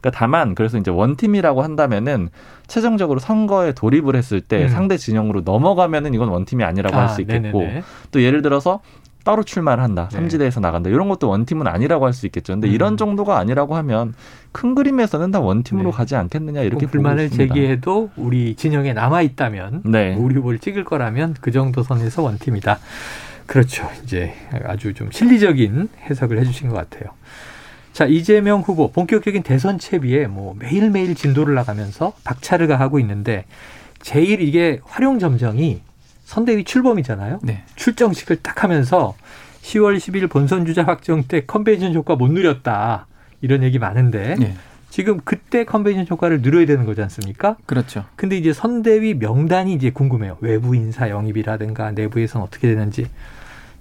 그러니까 0.00 0.10
다만 0.12 0.54
그래서 0.54 0.76
이제 0.78 0.90
원팀이라고 0.90 1.62
한다면은 1.62 2.28
최종적으로 2.66 3.18
선거에 3.18 3.72
돌입을 3.72 4.14
했을 4.14 4.40
때 4.40 4.64
음. 4.64 4.68
상대 4.68 4.96
진영으로 4.98 5.40
넘어가면은 5.44 6.12
이건 6.14 6.28
원팀이 6.28 6.62
아니라고 6.64 6.96
아, 6.96 7.00
할 7.00 7.08
수 7.08 7.22
있겠고 7.22 7.60
네네네. 7.60 7.82
또 8.10 8.22
예를 8.22 8.42
들어서 8.42 8.80
따로 9.26 9.42
출마를 9.42 9.82
한다. 9.82 10.08
네. 10.12 10.18
삼지대에서 10.18 10.60
나간다. 10.60 10.88
이런 10.88 11.08
것도 11.08 11.28
원팀은 11.28 11.66
아니라고 11.66 12.06
할 12.06 12.12
수 12.12 12.26
있겠죠. 12.26 12.52
근데 12.52 12.68
음. 12.68 12.72
이런 12.72 12.96
정도가 12.96 13.38
아니라고 13.38 13.74
하면 13.74 14.14
큰 14.52 14.76
그림에서는 14.76 15.32
다 15.32 15.40
원팀으로 15.40 15.90
네. 15.90 15.96
가지 15.96 16.14
않겠느냐 16.14 16.62
이렇게 16.62 16.86
불만을 16.86 17.30
제기해도 17.30 18.10
우리 18.16 18.54
진영에 18.54 18.92
남아 18.92 19.22
있다면 19.22 19.82
네. 19.84 20.14
우리 20.14 20.36
후보를 20.36 20.60
찍을 20.60 20.84
거라면 20.84 21.34
그 21.40 21.50
정도 21.50 21.82
선에서 21.82 22.22
원팀이다. 22.22 22.78
그렇죠. 23.46 23.88
이제 24.04 24.32
아주 24.64 24.94
좀 24.94 25.10
실리적인 25.10 25.88
해석을 26.08 26.38
해주신 26.38 26.68
것 26.68 26.76
같아요. 26.76 27.10
자 27.92 28.04
이재명 28.04 28.60
후보 28.60 28.92
본격적인 28.92 29.42
대선 29.42 29.78
채비에 29.80 30.28
뭐 30.28 30.54
매일매일 30.56 31.16
진도를 31.16 31.54
나가면서 31.54 32.12
박차를 32.22 32.68
가하고 32.68 33.00
있는데 33.00 33.44
제일 34.00 34.40
이게 34.40 34.78
활용 34.84 35.18
점정이 35.18 35.80
선대위 36.26 36.64
출범이잖아요. 36.64 37.38
네. 37.42 37.62
출정식을 37.76 38.42
딱 38.42 38.64
하면서 38.64 39.14
10월 39.62 39.96
10일 39.96 40.28
본선 40.28 40.66
주자 40.66 40.82
확정 40.82 41.22
때 41.22 41.44
컨벤션 41.46 41.94
효과 41.94 42.16
못 42.16 42.30
누렸다. 42.30 43.06
이런 43.40 43.62
얘기 43.62 43.78
많은데 43.78 44.34
네. 44.36 44.54
지금 44.90 45.20
그때 45.24 45.64
컨벤션 45.64 46.04
효과를 46.08 46.42
누려야 46.42 46.66
되는 46.66 46.84
거지 46.84 47.00
않습니까? 47.02 47.56
그렇죠. 47.64 48.04
근데 48.16 48.36
이제 48.36 48.52
선대위 48.52 49.14
명단이 49.14 49.72
이제 49.72 49.90
궁금해요. 49.90 50.38
외부 50.40 50.74
인사 50.74 51.08
영입이라든가 51.10 51.92
내부에서는 51.92 52.44
어떻게 52.44 52.68
되는지 52.68 53.06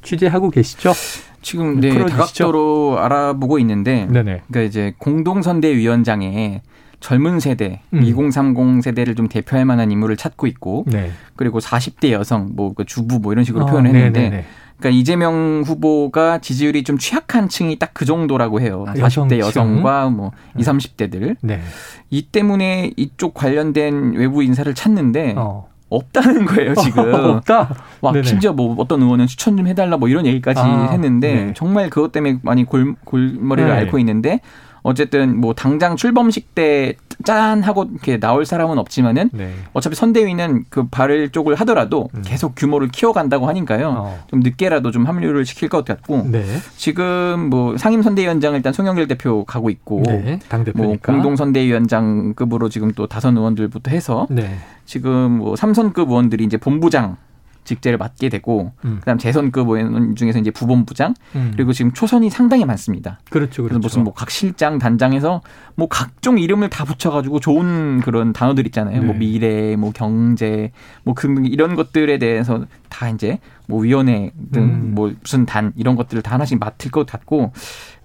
취재하고 0.04 0.52
계시죠? 0.52 0.94
지금 1.42 1.80
네, 1.80 1.98
다각도로 1.98 3.00
알아보고 3.00 3.58
있는데 3.60 4.06
네네. 4.06 4.44
그러니까 4.48 4.62
이제 4.62 4.94
공동선대위원장에 5.00 6.62
젊은 7.06 7.40
세대, 7.40 7.82
음. 7.94 8.02
2030 8.02 8.82
세대를 8.84 9.14
좀 9.14 9.28
대표할 9.28 9.64
만한 9.64 9.92
인물을 9.92 10.18
찾고 10.18 10.48
있고, 10.48 10.86
네. 10.88 11.12
그리고 11.36 11.60
40대 11.60 12.10
여성, 12.10 12.50
뭐그 12.56 12.86
주부 12.86 13.20
뭐 13.20 13.32
이런 13.32 13.46
식으로 13.46 13.66
어, 13.66 13.68
표현을 13.68 13.94
했는데, 13.94 14.22
네네네. 14.22 14.46
그러니까 14.80 15.00
이재명 15.00 15.62
후보가 15.64 16.40
지지율이 16.40 16.84
좀 16.84 16.98
취약한 16.98 17.48
층이 17.48 17.78
딱 17.78 17.92
그 17.94 18.06
정도라고 18.06 18.60
해요. 18.60 18.86
아, 18.88 18.94
40대 18.96 19.38
여성과 19.38 20.10
뭐 20.10 20.32
20, 20.58 20.74
30대들. 20.74 21.36
네. 21.42 21.62
이 22.10 22.24
때문에 22.24 22.92
이쪽 22.98 23.36
관련된 23.36 24.14
외부 24.16 24.42
인사를 24.42 24.74
찾는데 24.74 25.36
어. 25.38 25.70
없다는 25.90 26.46
거예요 26.46 26.74
지금. 26.84 27.14
없다. 27.14 27.74
와 28.02 28.14
심지어 28.24 28.52
뭐 28.52 28.76
어떤 28.80 29.02
의원은 29.04 29.28
추천 29.28 29.56
좀 29.56 29.68
해달라 29.68 29.96
뭐 29.98 30.10
이런 30.10 30.26
얘기까지 30.26 30.60
아, 30.60 30.90
했는데 30.92 31.34
네. 31.34 31.54
정말 31.56 31.90
그것 31.92 32.12
때문에 32.12 32.40
많이 32.42 32.66
골 32.66 32.96
골머리를 33.06 33.70
네. 33.70 33.76
앓고 33.78 34.00
있는데 34.00 34.42
어쨌든 34.86 35.42
뭐 35.42 35.54
당장 35.54 35.96
출범식 35.96 36.54
때 36.56 36.96
짠 37.24 37.64
하고 37.64 37.86
이렇게 37.90 38.20
나올 38.20 38.46
사람은 38.46 38.78
없지만은 38.78 39.30
네. 39.32 39.54
어차피 39.74 39.96
선대위는 39.96 40.66
그 40.70 40.88
발을 40.88 41.30
쪽을 41.30 41.56
하더라도 41.56 42.10
음. 42.14 42.24
계속 42.26 42.54
규모를 42.56 42.90
키워간다고 42.90 43.48
하니까요. 43.48 43.96
어. 43.98 44.24
좀 44.28 44.42
늦게라도 44.42 44.92
좀 44.92 45.06
합류를 45.06 45.46
시킬 45.46 45.70
것 45.70 45.86
같고 45.86 46.28
네. 46.30 46.44
지금 46.76 47.50
뭐 47.50 47.78
상임 47.78 48.02
선대위원장 48.02 48.56
일단 48.56 48.74
송영길 48.74 49.08
대표 49.08 49.46
가고 49.46 49.70
있고 49.70 50.04
네. 50.06 50.40
뭐 50.74 50.98
공동 51.02 51.36
선대위원장급으로 51.36 52.70
지금 52.70 52.92
또 52.94 53.08
다선 53.08 53.38
의원들부터 53.38 53.92
해서 53.92 54.28
네. 54.30 54.58
지금 54.86 55.38
뭐 55.38 55.56
삼선급 55.56 56.10
의원들이 56.10 56.44
이제 56.44 56.58
본부장 56.58 57.18
직제를 57.66 57.98
맡게 57.98 58.30
되고 58.30 58.72
음. 58.86 58.98
그다음 59.00 59.18
재선급 59.18 59.70
의원 59.70 60.16
중에서 60.16 60.40
이제 60.40 60.52
부본부장 60.52 61.14
음. 61.36 61.52
그리고 61.56 61.74
지금 61.74 61.92
초선이 61.92 62.30
상당히 62.30 62.66
많습니다. 62.66 63.20
그렇죠, 63.30 63.64
그렇죠. 63.64 63.80
무슨 63.80 64.04
뭐 64.04 64.16
각 64.16 64.32
실장 64.32 64.80
단장에서 64.80 65.42
뭐 65.76 65.88
각종 65.90 66.40
이름을 66.40 66.70
다 66.70 66.86
붙여가지고 66.86 67.42
좋은 67.42 68.00
그런 68.00 68.32
단어들 68.34 68.66
있잖아요. 68.68 68.98
뭐 68.98 69.02
네. 69.02 69.08
뭐 69.08 69.16
미래, 69.16 69.76
뭐 69.76 69.92
경제, 69.94 70.72
뭐그 71.04 71.44
이런 71.46 71.76
것들에 71.76 72.18
대해서 72.18 72.66
다 72.90 73.10
이제 73.10 73.40
뭐 73.68 73.82
위원회 73.82 74.32
등뭐 74.52 74.66
음. 74.66 74.92
뭐 74.96 75.14
무슨 75.22 75.46
단 75.46 75.74
이런 75.76 75.96
것들을 75.96 76.24
다 76.24 76.34
하나씩 76.34 76.60
맡을 76.60 76.92
것 76.92 77.06
같고 77.06 77.52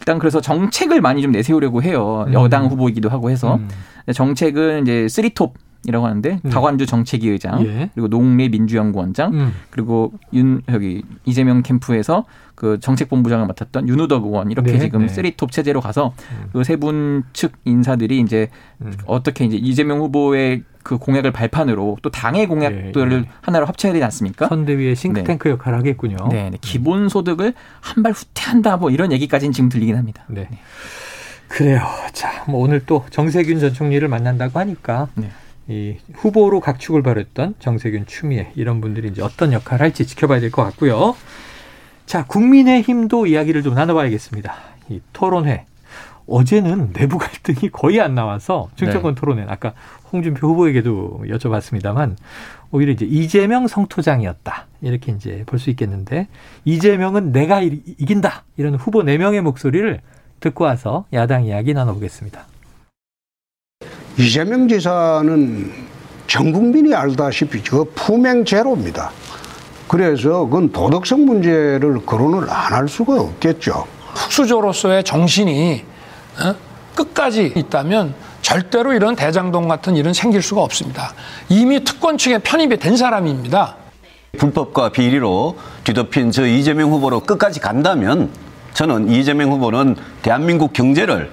일단 0.01 0.19
그래서 0.19 0.41
정책을 0.41 1.01
많이 1.01 1.23
좀 1.23 1.31
내세우려고 1.31 1.83
해요. 1.83 2.25
음. 2.27 2.33
여당 2.33 2.67
후보이기도 2.67 3.09
하고 3.09 3.31
해서 3.31 3.57
음. 3.57 3.69
정책은 4.13 4.83
이제 4.83 5.07
three 5.09 5.37
top 5.38 5.55
이라고 5.87 6.07
하는데 6.07 6.41
음. 6.45 6.51
박완주 6.51 6.85
정책위 6.87 7.29
의장 7.29 7.65
예. 7.67 7.91
그리고 7.95 8.09
노웅래 8.09 8.49
민주연구원장 8.49 9.33
음. 9.33 9.53
그리고 9.71 10.13
윤 10.35 10.61
여기 10.69 11.03
이재명 11.25 11.63
캠프에서 11.63 12.25
그 12.55 12.79
정책본부장을 12.81 13.47
맡았던 13.47 13.89
윤후덕 13.89 14.27
의원 14.27 14.51
이렇게 14.51 14.73
네. 14.73 14.79
지금 14.79 15.03
네. 15.03 15.09
three 15.09 15.35
top 15.35 15.51
체제로 15.53 15.81
가서 15.81 16.13
음. 16.33 16.51
그세 16.53 16.77
분 16.77 17.25
측 17.33 17.53
인사들이 17.65 18.21
이제 18.21 18.49
음. 18.83 18.93
어떻게 19.07 19.45
이제 19.47 19.57
이재명 19.57 20.01
후보의 20.01 20.65
그 20.83 20.99
공약을 20.99 21.31
발판으로 21.33 21.99
또 22.03 22.11
당의 22.11 22.47
공약들을 22.47 23.23
네. 23.23 23.29
하나로 23.43 23.67
합쳐야 23.67 23.93
되지 23.93 24.05
않습니까? 24.05 24.49
선대위의 24.49 24.97
싱크탱크 24.97 25.49
네. 25.49 25.53
역할을 25.53 25.79
하겠군요. 25.79 26.17
네, 26.31 26.51
네. 26.51 26.59
기본 26.61 27.09
소득을 27.09 27.55
한 27.81 28.03
발 28.03 28.13
후퇴한다 28.13 28.77
뭐 28.79 28.91
이런 28.91 29.13
얘기까지는 29.13 29.53
지금 29.53 29.69
들리긴 29.71 29.97
합니다. 29.97 30.25
네. 30.29 30.47
네. 30.51 30.59
그래요. 31.49 31.81
자, 32.13 32.45
뭐 32.47 32.61
오늘 32.61 32.81
또 32.87 33.05
정세균 33.11 33.59
전 33.59 33.73
총리를 33.75 34.07
만난다고 34.07 34.59
하니까 34.59 35.09
네. 35.15 35.31
이 35.69 35.97
후보로 36.15 36.61
각축을 36.61 37.03
벌였던 37.03 37.55
정세균, 37.59 38.07
추미애 38.07 38.53
이런 38.57 38.81
분들이 38.81 39.09
이제 39.09 39.23
어떤 39.23 39.53
역할을 39.53 39.85
할지 39.85 40.07
지켜봐야 40.07 40.41
될 40.41 40.51
것 40.51 40.65
같고요. 40.65 41.15
자, 42.07 42.25
국민의힘도 42.25 43.27
이야기를 43.27 43.63
좀 43.63 43.75
나눠봐야겠습니다. 43.75 44.55
이 44.89 45.01
토론회. 45.13 45.67
어제는 46.27 46.93
내부 46.93 47.19
갈등이 47.19 47.71
거의 47.73 48.01
안 48.01 48.15
나와서 48.15 48.69
정정권 48.77 49.15
네. 49.15 49.21
토론회 49.21 49.47
아까 49.49 49.73
홍준표 50.13 50.47
후보에게도 50.49 51.25
여쭤봤습니다만 51.27 52.15
오히려 52.71 52.93
이제 52.93 53.05
이재명 53.05 53.67
성토장이었다 53.67 54.67
이렇게 54.81 55.11
이제 55.11 55.43
볼 55.47 55.59
수 55.59 55.71
있겠는데 55.71 56.29
이재명은 56.65 57.33
내가 57.33 57.61
이긴다 57.63 58.45
이런 58.57 58.77
후보 58.77 59.03
네 59.03 59.19
명의 59.19 59.41
목소리를 59.41 60.01
듣고 60.39 60.65
와서 60.65 61.05
야당 61.13 61.45
이야기 61.47 61.75
나눠보겠습니다. 61.75 62.47
이재명 64.25 64.69
지사는 64.69 65.73
전 66.27 66.53
국민이 66.53 66.95
알다시피 66.95 67.63
그 67.63 67.85
품행 67.95 68.45
제로입니다. 68.45 69.11
그래서 69.89 70.45
그건 70.45 70.71
도덕성 70.71 71.25
문제를 71.25 72.05
거론을 72.05 72.49
안 72.51 72.71
할 72.75 72.87
수가 72.87 73.19
없겠죠. 73.19 73.87
특수조로서의 74.15 75.05
정신이 75.05 75.83
어? 76.45 76.55
끝까지 76.95 77.53
있다면 77.57 78.15
절대로 78.43 78.93
이런 78.93 79.17
대장동 79.17 79.69
같은 79.69 79.97
일은 79.97 80.13
생길 80.13 80.43
수가 80.43 80.61
없습니다. 80.63 81.15
이미 81.49 81.83
특권 81.83 82.19
측에 82.19 82.39
편입이 82.39 82.77
된 82.77 82.97
사람입니다. 82.99 83.77
불법과 84.39 84.91
비리로 84.93 85.57
뒤덮인 85.85 86.31
저 86.31 86.47
이재명 86.47 86.91
후보로 86.93 87.21
끝까지 87.21 87.59
간다면 87.59 88.31
저는 88.75 89.09
이재명 89.11 89.51
후보는 89.53 89.97
대한민국 90.23 90.73
경제를 90.75 91.31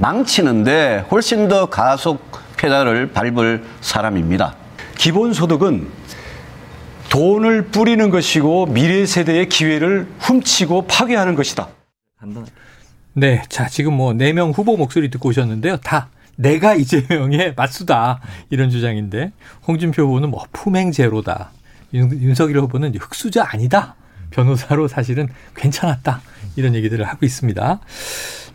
망치는데 0.00 1.04
훨씬 1.10 1.48
더 1.48 1.66
가속 1.66 2.22
페달을 2.56 3.12
밟을 3.12 3.62
사람입니다. 3.80 4.54
기본소득은 4.96 5.88
돈을 7.10 7.66
뿌리는 7.66 8.08
것이고 8.10 8.66
미래 8.66 9.04
세대의 9.04 9.48
기회를 9.48 10.06
훔치고 10.20 10.86
파괴하는 10.86 11.34
것이다. 11.34 11.68
네, 13.14 13.42
자 13.48 13.66
지금 13.66 13.94
뭐 13.94 14.12
네 14.14 14.32
명 14.32 14.50
후보 14.50 14.76
목소리 14.76 15.10
듣고 15.10 15.30
오셨는데요. 15.30 15.78
다 15.78 16.08
내가 16.36 16.74
이재명의 16.74 17.54
맞수다 17.58 18.20
이런 18.50 18.70
주장인데 18.70 19.32
홍준표 19.66 20.02
후보는 20.02 20.30
뭐 20.30 20.44
품행 20.52 20.92
제로다. 20.92 21.50
윤, 21.92 22.34
석열 22.34 22.58
후보는 22.62 22.94
흑수저 22.94 23.42
아니다. 23.42 23.96
변호사로 24.30 24.86
사실은 24.86 25.28
괜찮았다. 25.56 26.20
이런 26.56 26.74
얘기들을 26.76 27.04
하고 27.04 27.26
있습니다. 27.26 27.80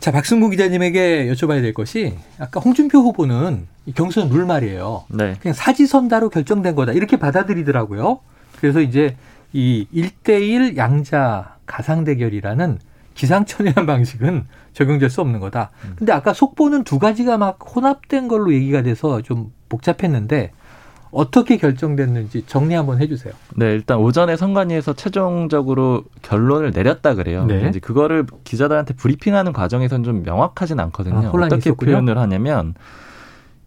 자, 0.00 0.10
박승구 0.12 0.50
기자님에게 0.50 1.26
여쭤봐야 1.32 1.62
될 1.62 1.74
것이 1.74 2.14
아까 2.38 2.60
홍준표 2.60 2.98
후보는 2.98 3.66
경선 3.94 4.28
룰 4.28 4.46
말이에요. 4.46 5.04
네. 5.08 5.34
그냥 5.40 5.54
사지선다로 5.54 6.30
결정된 6.30 6.74
거다. 6.74 6.92
이렇게 6.92 7.16
받아들이더라고요. 7.18 8.20
그래서 8.60 8.80
이제 8.80 9.16
이 9.52 9.86
1대1 9.94 10.76
양자 10.76 11.56
가상 11.66 12.04
대결이라는 12.04 12.78
기상천외한 13.14 13.86
방식은 13.86 14.46
적용될 14.72 15.08
수 15.10 15.20
없는 15.22 15.40
거다. 15.40 15.70
음. 15.84 15.94
근데 15.96 16.12
아까 16.12 16.32
속보는 16.32 16.84
두 16.84 16.98
가지가 16.98 17.38
막 17.38 17.58
혼합된 17.74 18.28
걸로 18.28 18.52
얘기가 18.52 18.82
돼서 18.82 19.22
좀 19.22 19.52
복잡했는데 19.68 20.52
어떻게 21.16 21.56
결정됐는지 21.56 22.44
정리 22.46 22.74
한번 22.74 23.00
해주세요. 23.00 23.32
네, 23.56 23.72
일단 23.72 23.96
오전에 23.98 24.36
선관위에서 24.36 24.92
최종적으로 24.92 26.04
결론을 26.20 26.72
내렸다 26.72 27.14
그래요. 27.14 27.46
네. 27.46 27.66
이제 27.70 27.80
그거를 27.80 28.26
기자들한테 28.44 28.94
브리핑하는 28.94 29.54
과정에서는 29.54 30.04
좀 30.04 30.22
명확하진 30.22 30.78
않거든요. 30.78 31.16
아, 31.16 31.30
어떻게 31.30 31.70
있었군요? 31.70 31.92
표현을 31.92 32.18
하냐면 32.18 32.74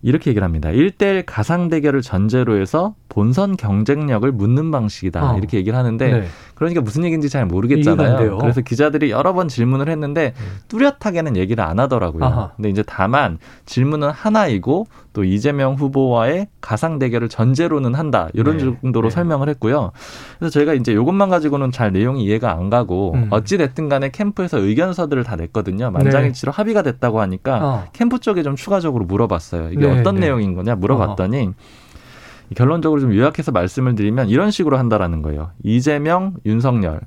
이렇게 0.03 0.29
얘기를 0.29 0.45
합니다. 0.45 0.69
1대1 0.69 1.23
가상 1.25 1.69
대결을 1.69 2.03
전제로 2.03 2.55
해서 2.61 2.93
본선 3.09 3.57
경쟁력을 3.57 4.31
묻는 4.31 4.71
방식이다. 4.71 5.33
어. 5.33 5.37
이렇게 5.37 5.57
얘기를 5.57 5.77
하는데 5.77 6.11
네. 6.11 6.27
그러니까 6.53 6.81
무슨 6.81 7.03
얘기인지 7.03 7.29
잘 7.29 7.45
모르겠잖아요. 7.45 8.37
그래서 8.37 8.61
기자들이 8.61 9.09
여러 9.09 9.33
번 9.33 9.47
질문을 9.47 9.89
했는데 9.89 10.33
음. 10.37 10.59
뚜렷하게는 10.67 11.35
얘기를 11.35 11.63
안 11.63 11.79
하더라고요. 11.79 12.23
아하. 12.23 12.51
근데 12.55 12.69
이제 12.69 12.83
다만 12.85 13.39
질문은 13.65 14.09
하나이고 14.09 14.87
또 15.13 15.23
이재명 15.23 15.73
후보와의 15.73 16.47
가상 16.61 16.99
대결을 16.99 17.29
전제로는 17.29 17.95
한다. 17.95 18.29
이런 18.33 18.57
네. 18.57 18.63
정도로 18.81 19.09
네. 19.09 19.15
설명을 19.15 19.49
했고요. 19.49 19.91
그래서 20.37 20.51
저희가 20.51 20.75
이제 20.75 20.91
이것만 20.91 21.29
가지고는 21.29 21.71
잘 21.71 21.91
내용이 21.91 22.23
이해가 22.25 22.51
안 22.51 22.69
가고 22.69 23.13
음. 23.15 23.27
어찌 23.31 23.57
됐든 23.57 23.89
간에 23.89 24.11
캠프에서 24.11 24.59
의견서들을 24.59 25.23
다 25.23 25.35
냈거든요. 25.35 25.89
만장일치로 25.89 26.51
네. 26.51 26.55
합의가 26.55 26.83
됐다고 26.83 27.21
하니까 27.21 27.65
어. 27.65 27.83
캠프 27.91 28.19
쪽에 28.19 28.43
좀 28.43 28.55
추가적으로 28.55 29.05
물어봤어요. 29.05 29.69
이게 29.71 29.87
네, 29.87 29.99
어떤 29.99 30.15
네. 30.15 30.21
내용인 30.21 30.53
거냐 30.53 30.75
물어봤더니 30.75 31.47
어. 31.47 31.53
결론적으로 32.55 32.99
좀 33.01 33.13
요약해서 33.15 33.51
말씀을 33.51 33.95
드리면 33.95 34.29
이런 34.29 34.51
식으로 34.51 34.77
한다라는 34.77 35.21
거예요. 35.21 35.51
이재명, 35.63 36.35
윤석열, 36.45 37.01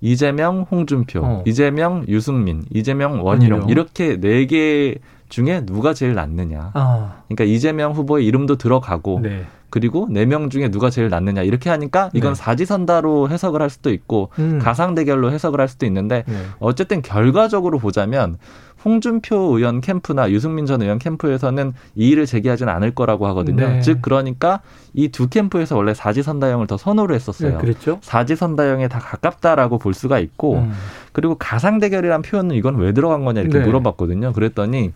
이재명, 0.00 0.66
홍준표, 0.70 1.20
어. 1.22 1.42
이재명, 1.46 2.04
유승민, 2.08 2.64
이재명, 2.70 3.24
원희룡, 3.24 3.58
원희룡. 3.60 3.68
이렇게 3.70 4.18
네 4.20 4.46
개 4.46 4.96
중에 5.28 5.64
누가 5.64 5.94
제일 5.94 6.14
낫느냐. 6.14 6.72
아. 6.74 7.22
그러니까 7.28 7.44
이재명 7.44 7.92
후보의 7.92 8.26
이름도 8.26 8.56
들어가고 8.56 9.20
네. 9.22 9.46
그리고 9.70 10.06
네 10.10 10.26
명 10.26 10.50
중에 10.50 10.70
누가 10.70 10.90
제일 10.90 11.08
낫느냐 11.08 11.42
이렇게 11.42 11.70
하니까 11.70 12.10
이건 12.12 12.34
네. 12.34 12.38
사지선다로 12.42 13.30
해석을 13.30 13.62
할 13.62 13.70
수도 13.70 13.90
있고 13.92 14.28
음. 14.38 14.58
가상 14.60 14.94
대결로 14.94 15.32
해석을 15.32 15.58
할 15.60 15.68
수도 15.68 15.86
있는데 15.86 16.24
네. 16.26 16.34
어쨌든 16.58 17.00
결과적으로 17.00 17.78
보자면 17.78 18.36
홍준표 18.84 19.36
의원 19.56 19.80
캠프나 19.80 20.30
유승민 20.30 20.66
전 20.66 20.82
의원 20.82 20.98
캠프에서는 20.98 21.72
이의를 21.94 22.26
제기하지는 22.26 22.72
않을 22.72 22.94
거라고 22.94 23.26
하거든요. 23.28 23.68
네. 23.68 23.80
즉 23.80 24.00
그러니까 24.02 24.60
이 24.94 25.08
두 25.08 25.28
캠프에서 25.28 25.76
원래 25.76 25.94
사지선다형을 25.94 26.66
더 26.66 26.76
선호를 26.76 27.14
했었어요. 27.14 27.52
네, 27.52 27.58
그렇죠. 27.58 27.98
사지선다형에 28.02 28.88
다 28.88 28.98
가깝다라고 28.98 29.78
볼 29.78 29.94
수가 29.94 30.18
있고 30.18 30.56
음. 30.56 30.72
그리고 31.12 31.36
가상 31.36 31.78
대결이란 31.78 32.22
표현은 32.22 32.56
이건 32.56 32.76
왜 32.76 32.92
들어간 32.92 33.24
거냐 33.24 33.40
이렇게 33.42 33.58
네. 33.58 33.64
물어봤거든요. 33.64 34.32
그랬더니 34.32 34.92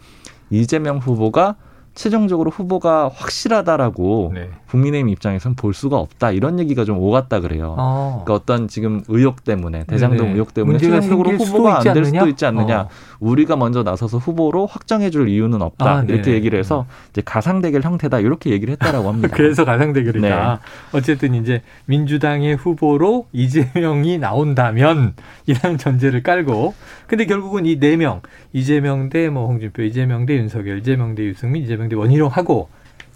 이재명 0.51 0.99
후보가 0.99 1.57
최종적으로 1.94 2.51
후보가 2.51 3.11
확실하다라고 3.14 4.33
네. 4.35 4.51
국민의힘 4.77 5.09
입장에서는 5.09 5.55
볼 5.57 5.73
수가 5.75 5.97
없다 5.97 6.31
이런 6.33 6.59
얘기가 6.61 6.85
좀 6.85 6.99
오갔다 6.99 7.41
그래요. 7.41 7.75
어. 7.79 8.23
그러니까 8.25 8.35
어떤 8.35 8.69
지금 8.69 9.03
의혹 9.09 9.43
때문에 9.45 9.85
대장동 9.85 10.29
네 10.29 10.33
의혹 10.35 10.53
때문에 10.55 10.79
최종적으로 10.79 11.31
후보가 11.33 11.79
안 11.79 11.95
될 11.95 12.05
수도 12.05 12.27
있지 12.29 12.45
않느냐. 12.47 12.81
어. 12.83 12.89
우리가 13.21 13.57
먼저 13.57 13.83
나서서 13.83 14.19
후보로 14.19 14.67
확정해줄 14.67 15.29
이유는 15.31 15.62
없다 15.62 15.91
아, 15.99 16.03
이렇게 16.03 16.33
얘기를 16.33 16.59
해서 16.59 16.85
이제 17.11 17.23
가상 17.25 17.62
대결 17.62 17.83
형태다 17.83 18.21
이렇게 18.21 18.51
얘기를 18.51 18.73
했다라고 18.73 19.09
합니다. 19.09 19.29
그래서 19.35 19.65
가상 19.65 19.93
대결이다. 19.95 20.29
네. 20.29 20.99
어쨌든 20.99 21.35
이제 21.35 21.62
민주당의 21.87 22.57
후보로 22.57 23.27
이재명이 23.33 24.19
나온다면 24.19 25.15
이라는 25.47 25.79
전제를 25.79 26.23
깔고 26.23 26.75
근데 27.07 27.25
결국은 27.25 27.65
이 27.67 27.79
네 27.81 27.97
명 27.97 28.21
이재명 28.53 29.09
대 29.09 29.29
뭐 29.29 29.47
홍준표, 29.47 29.83
이재명 29.83 30.27
대 30.27 30.37
윤석열, 30.37 30.79
이재명 30.81 31.15
대 31.15 31.23
유승민, 31.25 31.62
이재명 31.62 31.89
대 31.89 31.97
원희룡 31.97 32.29
하고 32.29 32.69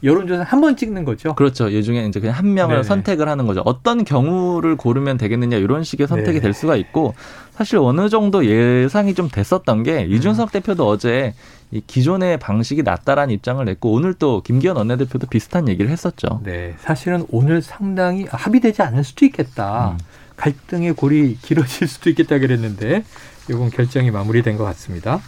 여론조사 0.03 0.43
한 0.45 0.61
번 0.61 0.77
찍는 0.77 1.05
거죠. 1.05 1.35
그렇죠. 1.35 1.69
이 1.69 1.83
중에 1.83 2.07
이제 2.07 2.21
그냥 2.21 2.37
한 2.37 2.55
명을 2.55 2.77
네네. 2.77 2.83
선택을 2.85 3.29
하는 3.29 3.47
거죠. 3.47 3.63
어떤 3.65 4.05
경우를 4.05 4.77
고르면 4.77 5.17
되겠느냐 5.19 5.57
이런 5.57 5.85
식의 5.85 6.07
선택이 6.07 6.35
네. 6.35 6.41
될 6.41 6.55
수가 6.55 6.77
있고 6.77 7.15
사실 7.53 7.79
어느 7.79 8.09
정도 8.09 8.45
예상이 8.47 9.15
좀 9.15 9.29
됐었던 9.29 9.83
게 9.83 10.05
음. 10.05 10.13
이준석 10.13 10.53
대표도 10.53 10.87
어제 10.87 11.35
이 11.71 11.81
기존의 11.87 12.39
방식이 12.39 12.83
낫다라는 12.83 13.33
입장을 13.35 13.65
냈고 13.65 13.93
오늘 13.93 14.15
또 14.15 14.43
김기현 14.43 14.77
원내대표도 14.77 15.27
비슷한 15.29 15.69
얘기를 15.69 15.91
했었죠. 15.91 16.41
네, 16.43 16.75
사실은 16.79 17.25
오늘 17.31 17.63
상당히 17.63 18.27
합의되지 18.29 18.83
않을 18.83 19.05
수도 19.05 19.25
있겠다. 19.27 19.91
음. 19.93 19.99
갈등의 20.37 20.95
골이 20.95 21.37
길어질 21.43 21.87
수도 21.87 22.09
있겠다 22.11 22.39
그랬는데 22.39 23.05
이건 23.51 23.69
결정이 23.71 24.11
마무리된 24.11 24.57
것 24.57 24.65
같습니다. 24.65 25.21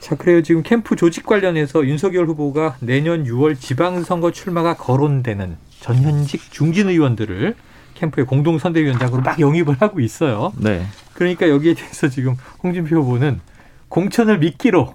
자, 0.00 0.16
그래요. 0.16 0.42
지금 0.42 0.62
캠프 0.62 0.96
조직 0.96 1.26
관련해서 1.26 1.86
윤석열 1.86 2.26
후보가 2.26 2.76
내년 2.80 3.24
6월 3.24 3.58
지방선거 3.60 4.32
출마가 4.32 4.74
거론되는 4.74 5.56
전현직 5.80 6.50
중진 6.50 6.88
의원들을 6.88 7.54
캠프의 7.94 8.26
공동선대위원장으로 8.26 9.22
막 9.22 9.38
영입을 9.38 9.76
하고 9.80 10.00
있어요. 10.00 10.52
네. 10.56 10.86
그러니까 11.12 11.50
여기에 11.50 11.74
대해서 11.74 12.08
지금 12.08 12.34
홍준표 12.62 12.96
후보는 12.96 13.40
공천을 13.88 14.38
미끼로 14.38 14.94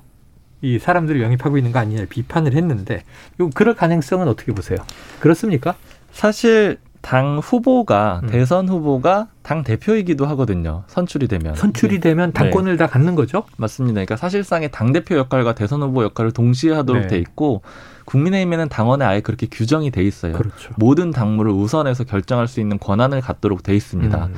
이 0.62 0.80
사람들을 0.80 1.22
영입하고 1.22 1.58
있는 1.58 1.72
거 1.72 1.78
아니냐 1.78 2.06
비판을 2.10 2.54
했는데 2.54 3.04
요 3.40 3.52
그럴 3.52 3.76
가능성은 3.76 4.28
어떻게 4.28 4.52
보세요? 4.54 4.80
그렇습니까? 5.20 5.76
사실 6.12 6.80
당 7.06 7.38
후보가 7.38 8.22
음. 8.24 8.30
대선 8.30 8.68
후보가 8.68 9.28
당 9.44 9.64
대표이기도 9.64 10.26
하거든요. 10.26 10.86
선출이 10.88 11.28
되면 11.28 11.54
선출이 11.54 12.00
되면 12.00 12.34
당권을 12.34 12.72
네. 12.72 12.78
다 12.78 12.88
갖는 12.88 13.14
거죠? 13.14 13.44
맞습니다. 13.58 13.94
그러니까 13.94 14.16
사실상의 14.16 14.72
당 14.72 14.92
대표 14.92 15.16
역할과 15.16 15.54
대선 15.54 15.84
후보 15.84 16.04
역할을 16.04 16.32
동시에 16.32 16.74
하도록 16.74 17.04
네. 17.04 17.08
돼 17.08 17.18
있고 17.20 17.62
국민의힘에는 18.06 18.70
당원에 18.70 19.06
아예 19.06 19.22
그렇게 19.22 19.46
규정이 19.46 19.92
돼 19.92 20.02
있어요. 20.02 20.34
그렇죠. 20.34 20.74
모든 20.78 21.12
당무를 21.12 21.52
우선해서 21.52 22.06
결정할 22.06 22.48
수 22.48 22.60
있는 22.60 22.80
권한을 22.80 23.22
갖도록 23.22 23.62
돼 23.62 23.76
있습니다. 23.76 24.26
음. 24.26 24.34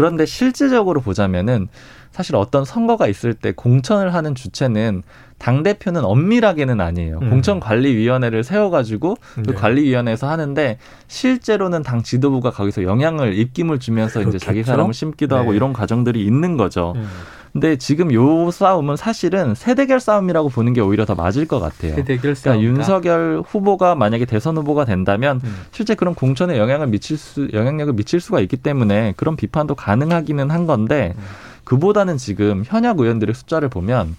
그런데 0.00 0.24
실질적으로 0.24 1.02
보자면은 1.02 1.68
사실 2.10 2.34
어떤 2.34 2.64
선거가 2.64 3.06
있을 3.06 3.34
때 3.34 3.52
공천을 3.52 4.14
하는 4.14 4.34
주체는 4.34 5.02
당 5.38 5.62
대표는 5.62 6.04
엄밀하게는 6.04 6.80
아니에요. 6.80 7.18
음. 7.22 7.30
공천관리위원회를 7.30 8.42
세워가지고 8.42 9.16
그 9.36 9.42
네. 9.42 9.54
관리위원회에서 9.54 10.28
하는데 10.28 10.78
실제로는 11.06 11.82
당 11.82 12.02
지도부가 12.02 12.50
거기서 12.50 12.82
영향을 12.82 13.38
입김을 13.38 13.78
주면서 13.78 14.20
그렇겠죠? 14.20 14.36
이제 14.36 14.44
자기 14.44 14.62
사람을 14.62 14.92
심기도 14.94 15.36
네. 15.36 15.40
하고 15.40 15.54
이런 15.54 15.72
과정들이 15.72 16.24
있는 16.24 16.56
거죠. 16.56 16.94
음. 16.96 17.06
근데 17.52 17.76
지금 17.76 18.12
요 18.12 18.50
싸움은 18.50 18.96
사실은 18.96 19.54
세대결 19.54 19.98
싸움이라고 19.98 20.48
보는 20.50 20.72
게 20.72 20.80
오히려 20.80 21.04
더 21.04 21.14
맞을 21.14 21.46
것 21.46 21.58
같아요. 21.58 21.94
세대결 21.96 22.36
싸움. 22.36 22.58
그러니까 22.58 22.62
윤석열 22.62 23.42
후보가 23.46 23.96
만약에 23.96 24.24
대선 24.24 24.56
후보가 24.56 24.84
된다면 24.84 25.40
음. 25.42 25.56
실제 25.72 25.94
그런 25.94 26.14
공천에 26.14 26.58
영향을 26.58 26.86
미칠 26.86 27.16
수 27.16 27.48
영향력을 27.52 27.92
미칠 27.94 28.20
수가 28.20 28.40
있기 28.40 28.56
때문에 28.56 29.14
그런 29.16 29.36
비판도 29.36 29.74
가능하기는 29.74 30.50
한 30.50 30.66
건데 30.66 31.14
음. 31.16 31.22
그보다는 31.64 32.16
지금 32.16 32.62
현역 32.66 33.00
의원들의 33.00 33.34
숫자를 33.34 33.68
보면 33.68 34.16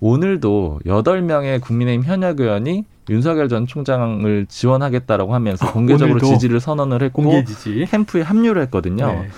오늘도 0.00 0.80
여덟 0.86 1.22
명의 1.22 1.60
국민의힘 1.60 2.04
현역 2.04 2.40
의원이 2.40 2.84
윤석열 3.10 3.48
전 3.48 3.66
총장을 3.66 4.46
지원하겠다라고 4.48 5.34
하면서 5.34 5.70
공개적으로 5.72 6.20
지지를 6.20 6.60
선언을 6.60 7.02
했고 7.02 7.44
지지. 7.44 7.86
캠프에 7.90 8.22
합류를 8.22 8.62
했거든요. 8.62 9.06
네. 9.06 9.28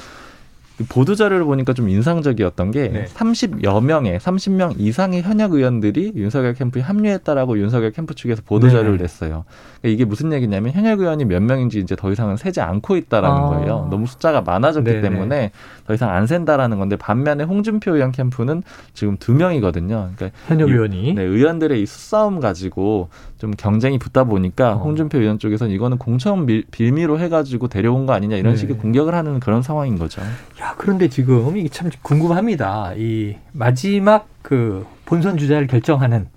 보도 0.88 1.14
자료를 1.14 1.44
보니까 1.44 1.72
좀 1.72 1.88
인상적이었던 1.88 2.70
게 2.70 2.88
네. 2.88 3.04
30여 3.06 3.82
명의 3.82 4.18
30명 4.18 4.74
이상의 4.78 5.22
현역 5.22 5.54
의원들이 5.54 6.12
윤석열 6.16 6.52
캠프에 6.52 6.82
합류했다라고 6.82 7.58
윤석열 7.58 7.92
캠프 7.92 8.14
측에서 8.14 8.42
보도 8.44 8.66
네. 8.66 8.72
자료를 8.72 8.98
네. 8.98 9.04
냈어요. 9.04 9.44
그러니까 9.80 9.94
이게 9.94 10.04
무슨 10.04 10.32
얘기냐면 10.34 10.72
현역 10.72 11.00
의원이 11.00 11.24
몇 11.24 11.42
명인지 11.42 11.78
이제 11.78 11.96
더 11.96 12.12
이상은 12.12 12.36
세지 12.36 12.60
않고 12.60 12.96
있다라는 12.96 13.36
아. 13.36 13.48
거예요. 13.48 13.88
너무 13.90 14.06
숫자가 14.06 14.42
많아졌기 14.42 14.90
네네. 14.90 15.00
때문에 15.00 15.50
더 15.86 15.94
이상 15.94 16.10
안 16.10 16.26
센다라는 16.26 16.78
건데 16.78 16.96
반면에 16.96 17.44
홍준표 17.44 17.94
의원 17.94 18.12
캠프는 18.12 18.62
지금 18.92 19.16
두 19.16 19.32
명이거든요. 19.32 20.10
그러니까 20.14 20.38
현역 20.46 20.68
의원이 20.68 21.14
네, 21.14 21.22
의원들의 21.22 21.80
이 21.80 21.86
수싸움 21.86 22.40
가지고 22.40 23.08
좀 23.38 23.50
경쟁이 23.50 23.98
붙다 23.98 24.24
보니까 24.24 24.74
어. 24.74 24.78
홍준표 24.78 25.18
의원 25.18 25.38
쪽에서는 25.38 25.72
이거는 25.74 25.98
공천 25.98 26.46
빌미로 26.70 27.18
해가지고 27.18 27.68
데려온 27.68 28.06
거 28.06 28.12
아니냐 28.14 28.36
이런 28.36 28.54
네. 28.54 28.58
식의 28.58 28.78
공격을 28.78 29.14
하는 29.14 29.40
그런 29.40 29.62
상황인 29.62 29.98
거죠. 29.98 30.22
야 30.60 30.74
그런데 30.78 31.08
지금 31.08 31.56
이게 31.56 31.68
참 31.68 31.90
궁금합니다. 32.02 32.94
이 32.96 33.36
마지막 33.52 34.28
그 34.42 34.86
본선 35.04 35.36
주자를 35.36 35.66
결정하는 35.66 36.28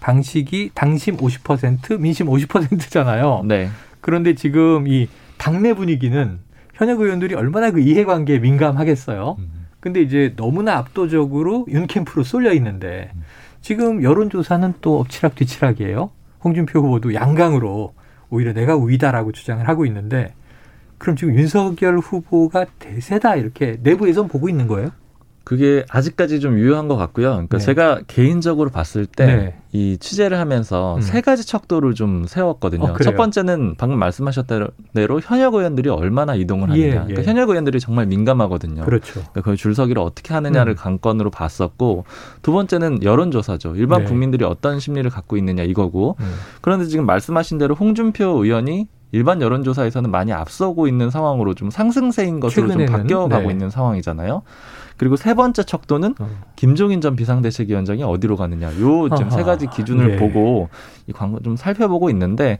방식이 0.00 0.70
당심 0.74 1.16
50% 1.16 1.98
민심 1.98 2.26
50%잖아요. 2.26 3.42
네. 3.46 3.68
그런데 4.00 4.34
지금 4.34 4.86
이 4.86 5.08
당내 5.38 5.74
분위기는 5.74 6.38
현역 6.74 7.00
의원들이 7.00 7.34
얼마나 7.34 7.70
그 7.70 7.80
이해관계에 7.80 8.38
민감하겠어요. 8.38 9.36
음. 9.38 9.66
근데 9.80 10.00
이제 10.00 10.34
너무나 10.36 10.76
압도적으로 10.76 11.66
윤 11.68 11.86
캠프로 11.86 12.22
쏠려 12.22 12.52
있는데 12.54 13.10
지금 13.60 14.02
여론조사는 14.02 14.74
또 14.80 15.00
엎치락 15.00 15.34
뒤치락이에요. 15.34 16.10
홍준표 16.44 16.80
후보도 16.80 17.14
양강으로 17.14 17.94
오히려 18.30 18.52
내가 18.52 18.76
우위다라고 18.76 19.32
주장을 19.32 19.66
하고 19.66 19.86
있는데 19.86 20.34
그럼 20.98 21.16
지금 21.16 21.34
윤석열 21.34 21.98
후보가 21.98 22.66
대세다 22.78 23.36
이렇게 23.36 23.78
내부에선 23.82 24.28
보고 24.28 24.48
있는 24.48 24.66
거예요? 24.66 24.90
그게 25.44 25.84
아직까지 25.90 26.40
좀 26.40 26.58
유효한 26.58 26.88
것 26.88 26.96
같고요. 26.96 27.32
그러니까 27.32 27.58
네. 27.58 27.64
제가 27.64 28.00
개인적으로 28.06 28.70
봤을 28.70 29.04
때이 29.04 29.52
네. 29.72 29.96
취재를 29.98 30.38
하면서 30.38 30.96
음. 30.96 31.00
세 31.02 31.20
가지 31.20 31.46
척도를 31.46 31.94
좀 31.94 32.24
세웠거든요. 32.26 32.84
어, 32.84 32.96
첫 33.02 33.14
번째는 33.14 33.74
방금 33.76 33.98
말씀하셨던 33.98 34.68
대로 34.94 35.20
현역 35.20 35.54
의원들이 35.54 35.90
얼마나 35.90 36.34
이동을 36.34 36.70
하느냐. 36.70 36.82
예, 36.82 36.88
예. 36.88 36.94
그러니까 36.94 37.22
현역 37.24 37.50
의원들이 37.50 37.78
정말 37.78 38.06
민감하거든요. 38.06 38.84
그렇죠. 38.84 39.12
그러니까 39.12 39.42
그 39.42 39.56
줄서기를 39.56 40.00
어떻게 40.00 40.32
하느냐를 40.32 40.72
음. 40.72 40.76
관건으로 40.76 41.30
봤었고 41.30 42.04
두 42.40 42.52
번째는 42.52 43.02
여론조사죠. 43.02 43.76
일반 43.76 44.00
네. 44.00 44.06
국민들이 44.06 44.44
어떤 44.44 44.80
심리를 44.80 45.08
갖고 45.10 45.36
있느냐 45.36 45.62
이거고. 45.62 46.16
음. 46.20 46.34
그런데 46.62 46.86
지금 46.86 47.04
말씀하신 47.04 47.58
대로 47.58 47.74
홍준표 47.74 48.42
의원이 48.42 48.88
일반 49.12 49.40
여론조사에서는 49.40 50.10
많이 50.10 50.32
앞서고 50.32 50.88
있는 50.88 51.08
상황으로 51.10 51.54
좀 51.54 51.70
상승세인 51.70 52.40
것으로 52.40 52.68
좀 52.72 52.86
바뀌어가고 52.86 53.46
네. 53.46 53.52
있는 53.52 53.70
상황이잖아요. 53.70 54.42
그리고 54.96 55.16
세 55.16 55.34
번째 55.34 55.62
척도는 55.62 56.14
어. 56.18 56.28
김종인 56.56 57.00
전 57.00 57.16
비상대책위원장이 57.16 58.02
어디로 58.02 58.36
가느냐. 58.36 58.68
요 58.80 59.08
지금 59.16 59.30
세 59.30 59.42
가지 59.42 59.66
기준을 59.66 60.08
네. 60.08 60.16
보고 60.16 60.68
이 61.06 61.12
광고 61.12 61.40
좀 61.40 61.56
살펴보고 61.56 62.10
있는데 62.10 62.58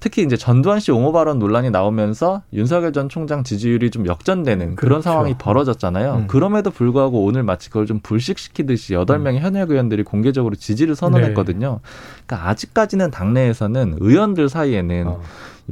특히 0.00 0.22
이제 0.22 0.36
전두환 0.36 0.80
씨 0.80 0.90
옹호 0.90 1.12
발언 1.12 1.38
논란이 1.38 1.70
나오면서 1.70 2.42
윤석열 2.54 2.92
전 2.92 3.10
총장 3.10 3.44
지지율이 3.44 3.90
좀 3.90 4.06
역전되는 4.06 4.76
그런 4.76 4.76
그렇죠. 4.76 5.02
상황이 5.02 5.34
벌어졌잖아요. 5.36 6.14
음. 6.14 6.26
그럼에도 6.26 6.70
불구하고 6.70 7.22
오늘 7.22 7.42
마치 7.42 7.68
그걸 7.68 7.84
좀 7.84 8.00
불식시키듯이 8.02 8.94
여덟 8.94 9.18
음. 9.18 9.24
명의 9.24 9.40
현역 9.40 9.70
의원들이 9.70 10.04
공개적으로 10.04 10.54
지지를 10.54 10.96
선언했거든요. 10.96 11.80
네. 11.82 11.90
그러니까 12.26 12.48
아직까지는 12.48 13.10
당내에서는 13.10 13.98
의원들 14.00 14.48
사이에는 14.48 15.06
어. 15.06 15.20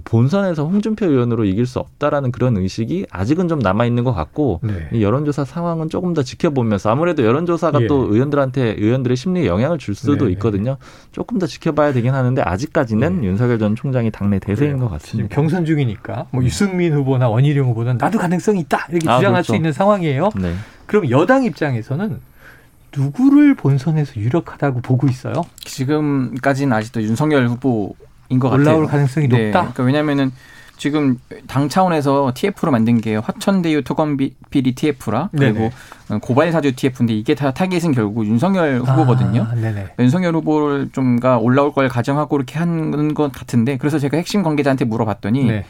본선에서 0.04 0.64
홍준표 0.64 1.06
의원으로 1.06 1.44
이길 1.44 1.66
수 1.66 1.78
없다라는 1.78 2.32
그런 2.32 2.56
의식이 2.56 3.06
아직은 3.10 3.48
좀 3.48 3.58
남아 3.58 3.86
있는 3.86 4.04
것 4.04 4.12
같고 4.12 4.60
네. 4.62 4.88
이 4.92 5.02
여론조사 5.02 5.44
상황은 5.44 5.88
조금 5.88 6.14
더 6.14 6.22
지켜보면서 6.22 6.90
아무래도 6.90 7.24
여론조사가 7.24 7.82
예. 7.82 7.86
또 7.86 8.12
의원들한테 8.12 8.76
의원들의 8.78 9.16
심리에 9.16 9.46
영향을 9.46 9.78
줄 9.78 9.94
수도 9.94 10.16
네, 10.16 10.24
네. 10.26 10.32
있거든요. 10.32 10.76
조금 11.12 11.38
더 11.38 11.46
지켜봐야 11.46 11.92
되긴 11.92 12.14
하는데 12.14 12.40
아직까지는 12.42 13.20
네. 13.20 13.26
윤석열 13.28 13.58
전 13.58 13.74
총장이 13.76 14.10
당내 14.10 14.38
대세인 14.38 14.72
그래요. 14.72 14.88
것 14.88 14.90
같습니다. 14.94 15.34
경선 15.34 15.64
중이니까 15.64 16.26
뭐 16.30 16.44
유승민 16.44 16.94
후보나 16.94 17.28
원희룡 17.28 17.68
후보는 17.70 17.98
나도 17.98 18.18
가능성이 18.18 18.60
있다 18.60 18.86
이렇게 18.90 19.08
아, 19.08 19.18
주장할 19.18 19.42
그렇죠. 19.42 19.52
수 19.52 19.56
있는 19.56 19.72
상황이에요. 19.72 20.30
네. 20.40 20.54
그럼 20.86 21.10
여당 21.10 21.44
입장에서는 21.44 22.20
누구를 22.96 23.54
본선에서 23.54 24.16
유력하다고 24.16 24.80
보고 24.80 25.06
있어요? 25.08 25.34
지금까지는 25.60 26.72
아직도 26.72 27.02
윤석열 27.02 27.46
후보 27.48 27.94
인것 28.28 28.50
같아요. 28.50 28.66
올라올 28.68 28.86
가능성이 28.86 29.28
네. 29.28 29.46
높다. 29.46 29.60
그러니까 29.60 29.82
왜냐하면은 29.82 30.32
지금 30.76 31.18
당 31.48 31.68
차원에서 31.68 32.32
TF로 32.36 32.70
만든 32.70 33.00
게 33.00 33.16
화천대유 33.16 33.82
토건 33.82 34.16
비리 34.50 34.74
TF라 34.76 35.28
그리고 35.36 35.70
네네. 36.08 36.20
고발 36.22 36.52
사주 36.52 36.76
TF인데 36.76 37.14
이게 37.14 37.34
다 37.34 37.52
타겟은 37.52 37.92
결국 37.92 38.26
윤석열 38.26 38.82
아, 38.86 38.92
후보거든요. 38.92 39.42
아, 39.50 39.54
윤석열 39.98 40.36
후보를 40.36 40.90
좀가 40.92 41.38
올라올 41.38 41.72
걸 41.72 41.88
가정하고 41.88 42.36
이렇게 42.36 42.58
한 42.58 43.12
것 43.14 43.32
같은데 43.32 43.76
그래서 43.76 43.98
제가 43.98 44.16
핵심 44.18 44.42
관계자한테 44.44 44.84
물어봤더니 44.84 45.44
네. 45.44 45.64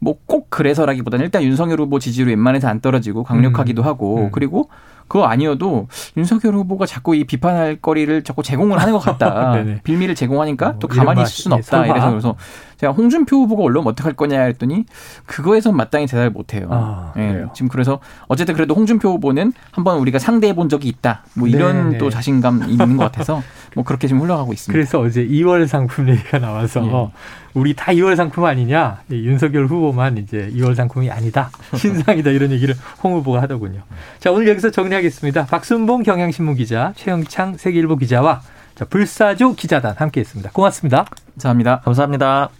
뭐 0.00 0.14
꼭 0.28 0.50
그래서라기보다는 0.50 1.24
일단 1.24 1.42
윤석열 1.42 1.80
후보 1.80 1.98
지지율이 1.98 2.30
웬만해서 2.32 2.68
안 2.68 2.80
떨어지고 2.80 3.24
강력하기도 3.24 3.82
음. 3.82 3.86
하고 3.86 4.16
음. 4.18 4.30
그리고 4.30 4.68
그거 5.08 5.24
아니어도 5.24 5.88
윤석열 6.18 6.54
후보가 6.54 6.84
자꾸 6.84 7.16
이 7.16 7.24
비판할 7.24 7.76
거리를 7.76 8.22
자꾸 8.24 8.42
제공을 8.42 8.78
하는 8.78 8.92
것 8.92 8.98
같다. 8.98 9.54
빌미를 9.82 10.14
제공하니까 10.14 10.78
또 10.78 10.86
가만히 10.86 11.22
있을 11.22 11.32
수는 11.32 11.56
없다. 11.56 11.86
이래서 11.86 12.10
그래서 12.10 12.36
제가 12.76 12.92
홍준표 12.92 13.36
후보가 13.38 13.62
올라오면 13.62 13.92
어떡할 13.92 14.12
거냐 14.12 14.42
했더니 14.42 14.84
그거에선 15.24 15.74
마땅히 15.74 16.06
대답을 16.06 16.30
못 16.30 16.52
해요. 16.52 16.68
아, 16.70 17.14
예, 17.16 17.46
지금 17.54 17.68
그래서 17.68 18.00
어쨌든 18.28 18.54
그래도 18.54 18.74
홍준표 18.74 19.08
후보는 19.12 19.54
한번 19.72 19.98
우리가 19.98 20.18
상대해 20.18 20.54
본 20.54 20.68
적이 20.68 20.88
있다. 20.88 21.24
뭐 21.34 21.48
이런 21.48 21.84
네네. 21.84 21.98
또 21.98 22.10
자신감 22.10 22.64
있는 22.68 22.98
것 22.98 23.04
같아서 23.04 23.42
뭐 23.74 23.84
그렇게 23.84 24.08
지금 24.08 24.22
흘러가고 24.22 24.52
있습니다. 24.52 24.72
그래서 24.72 25.00
어제 25.00 25.26
2월 25.26 25.66
상품 25.66 26.08
얘기가 26.08 26.38
나와서 26.38 26.84
예. 26.86 27.18
우리 27.54 27.74
다 27.74 27.92
2월 27.92 28.16
상품 28.16 28.44
아니냐? 28.44 29.02
윤석열 29.10 29.66
후보만 29.66 30.18
이제 30.18 30.50
2월 30.54 30.74
상품이 30.74 31.10
아니다. 31.10 31.50
신상이다 31.74 32.30
이런 32.30 32.50
얘기를 32.52 32.74
홍 33.02 33.14
후보가 33.14 33.42
하더군요. 33.42 33.82
자, 34.18 34.30
오늘 34.30 34.48
여기서 34.48 34.70
정리하겠습니다. 34.70 35.46
박순봉 35.46 36.02
경향신문 36.02 36.54
기자, 36.54 36.92
최영창 36.96 37.56
세계일보 37.56 37.96
기자와 37.96 38.42
자, 38.74 38.84
불사조 38.84 39.54
기자단 39.54 39.94
함께했습니다. 39.96 40.50
고맙습니다. 40.52 41.06
감사합니다. 41.34 41.80
감사합니다. 41.80 42.57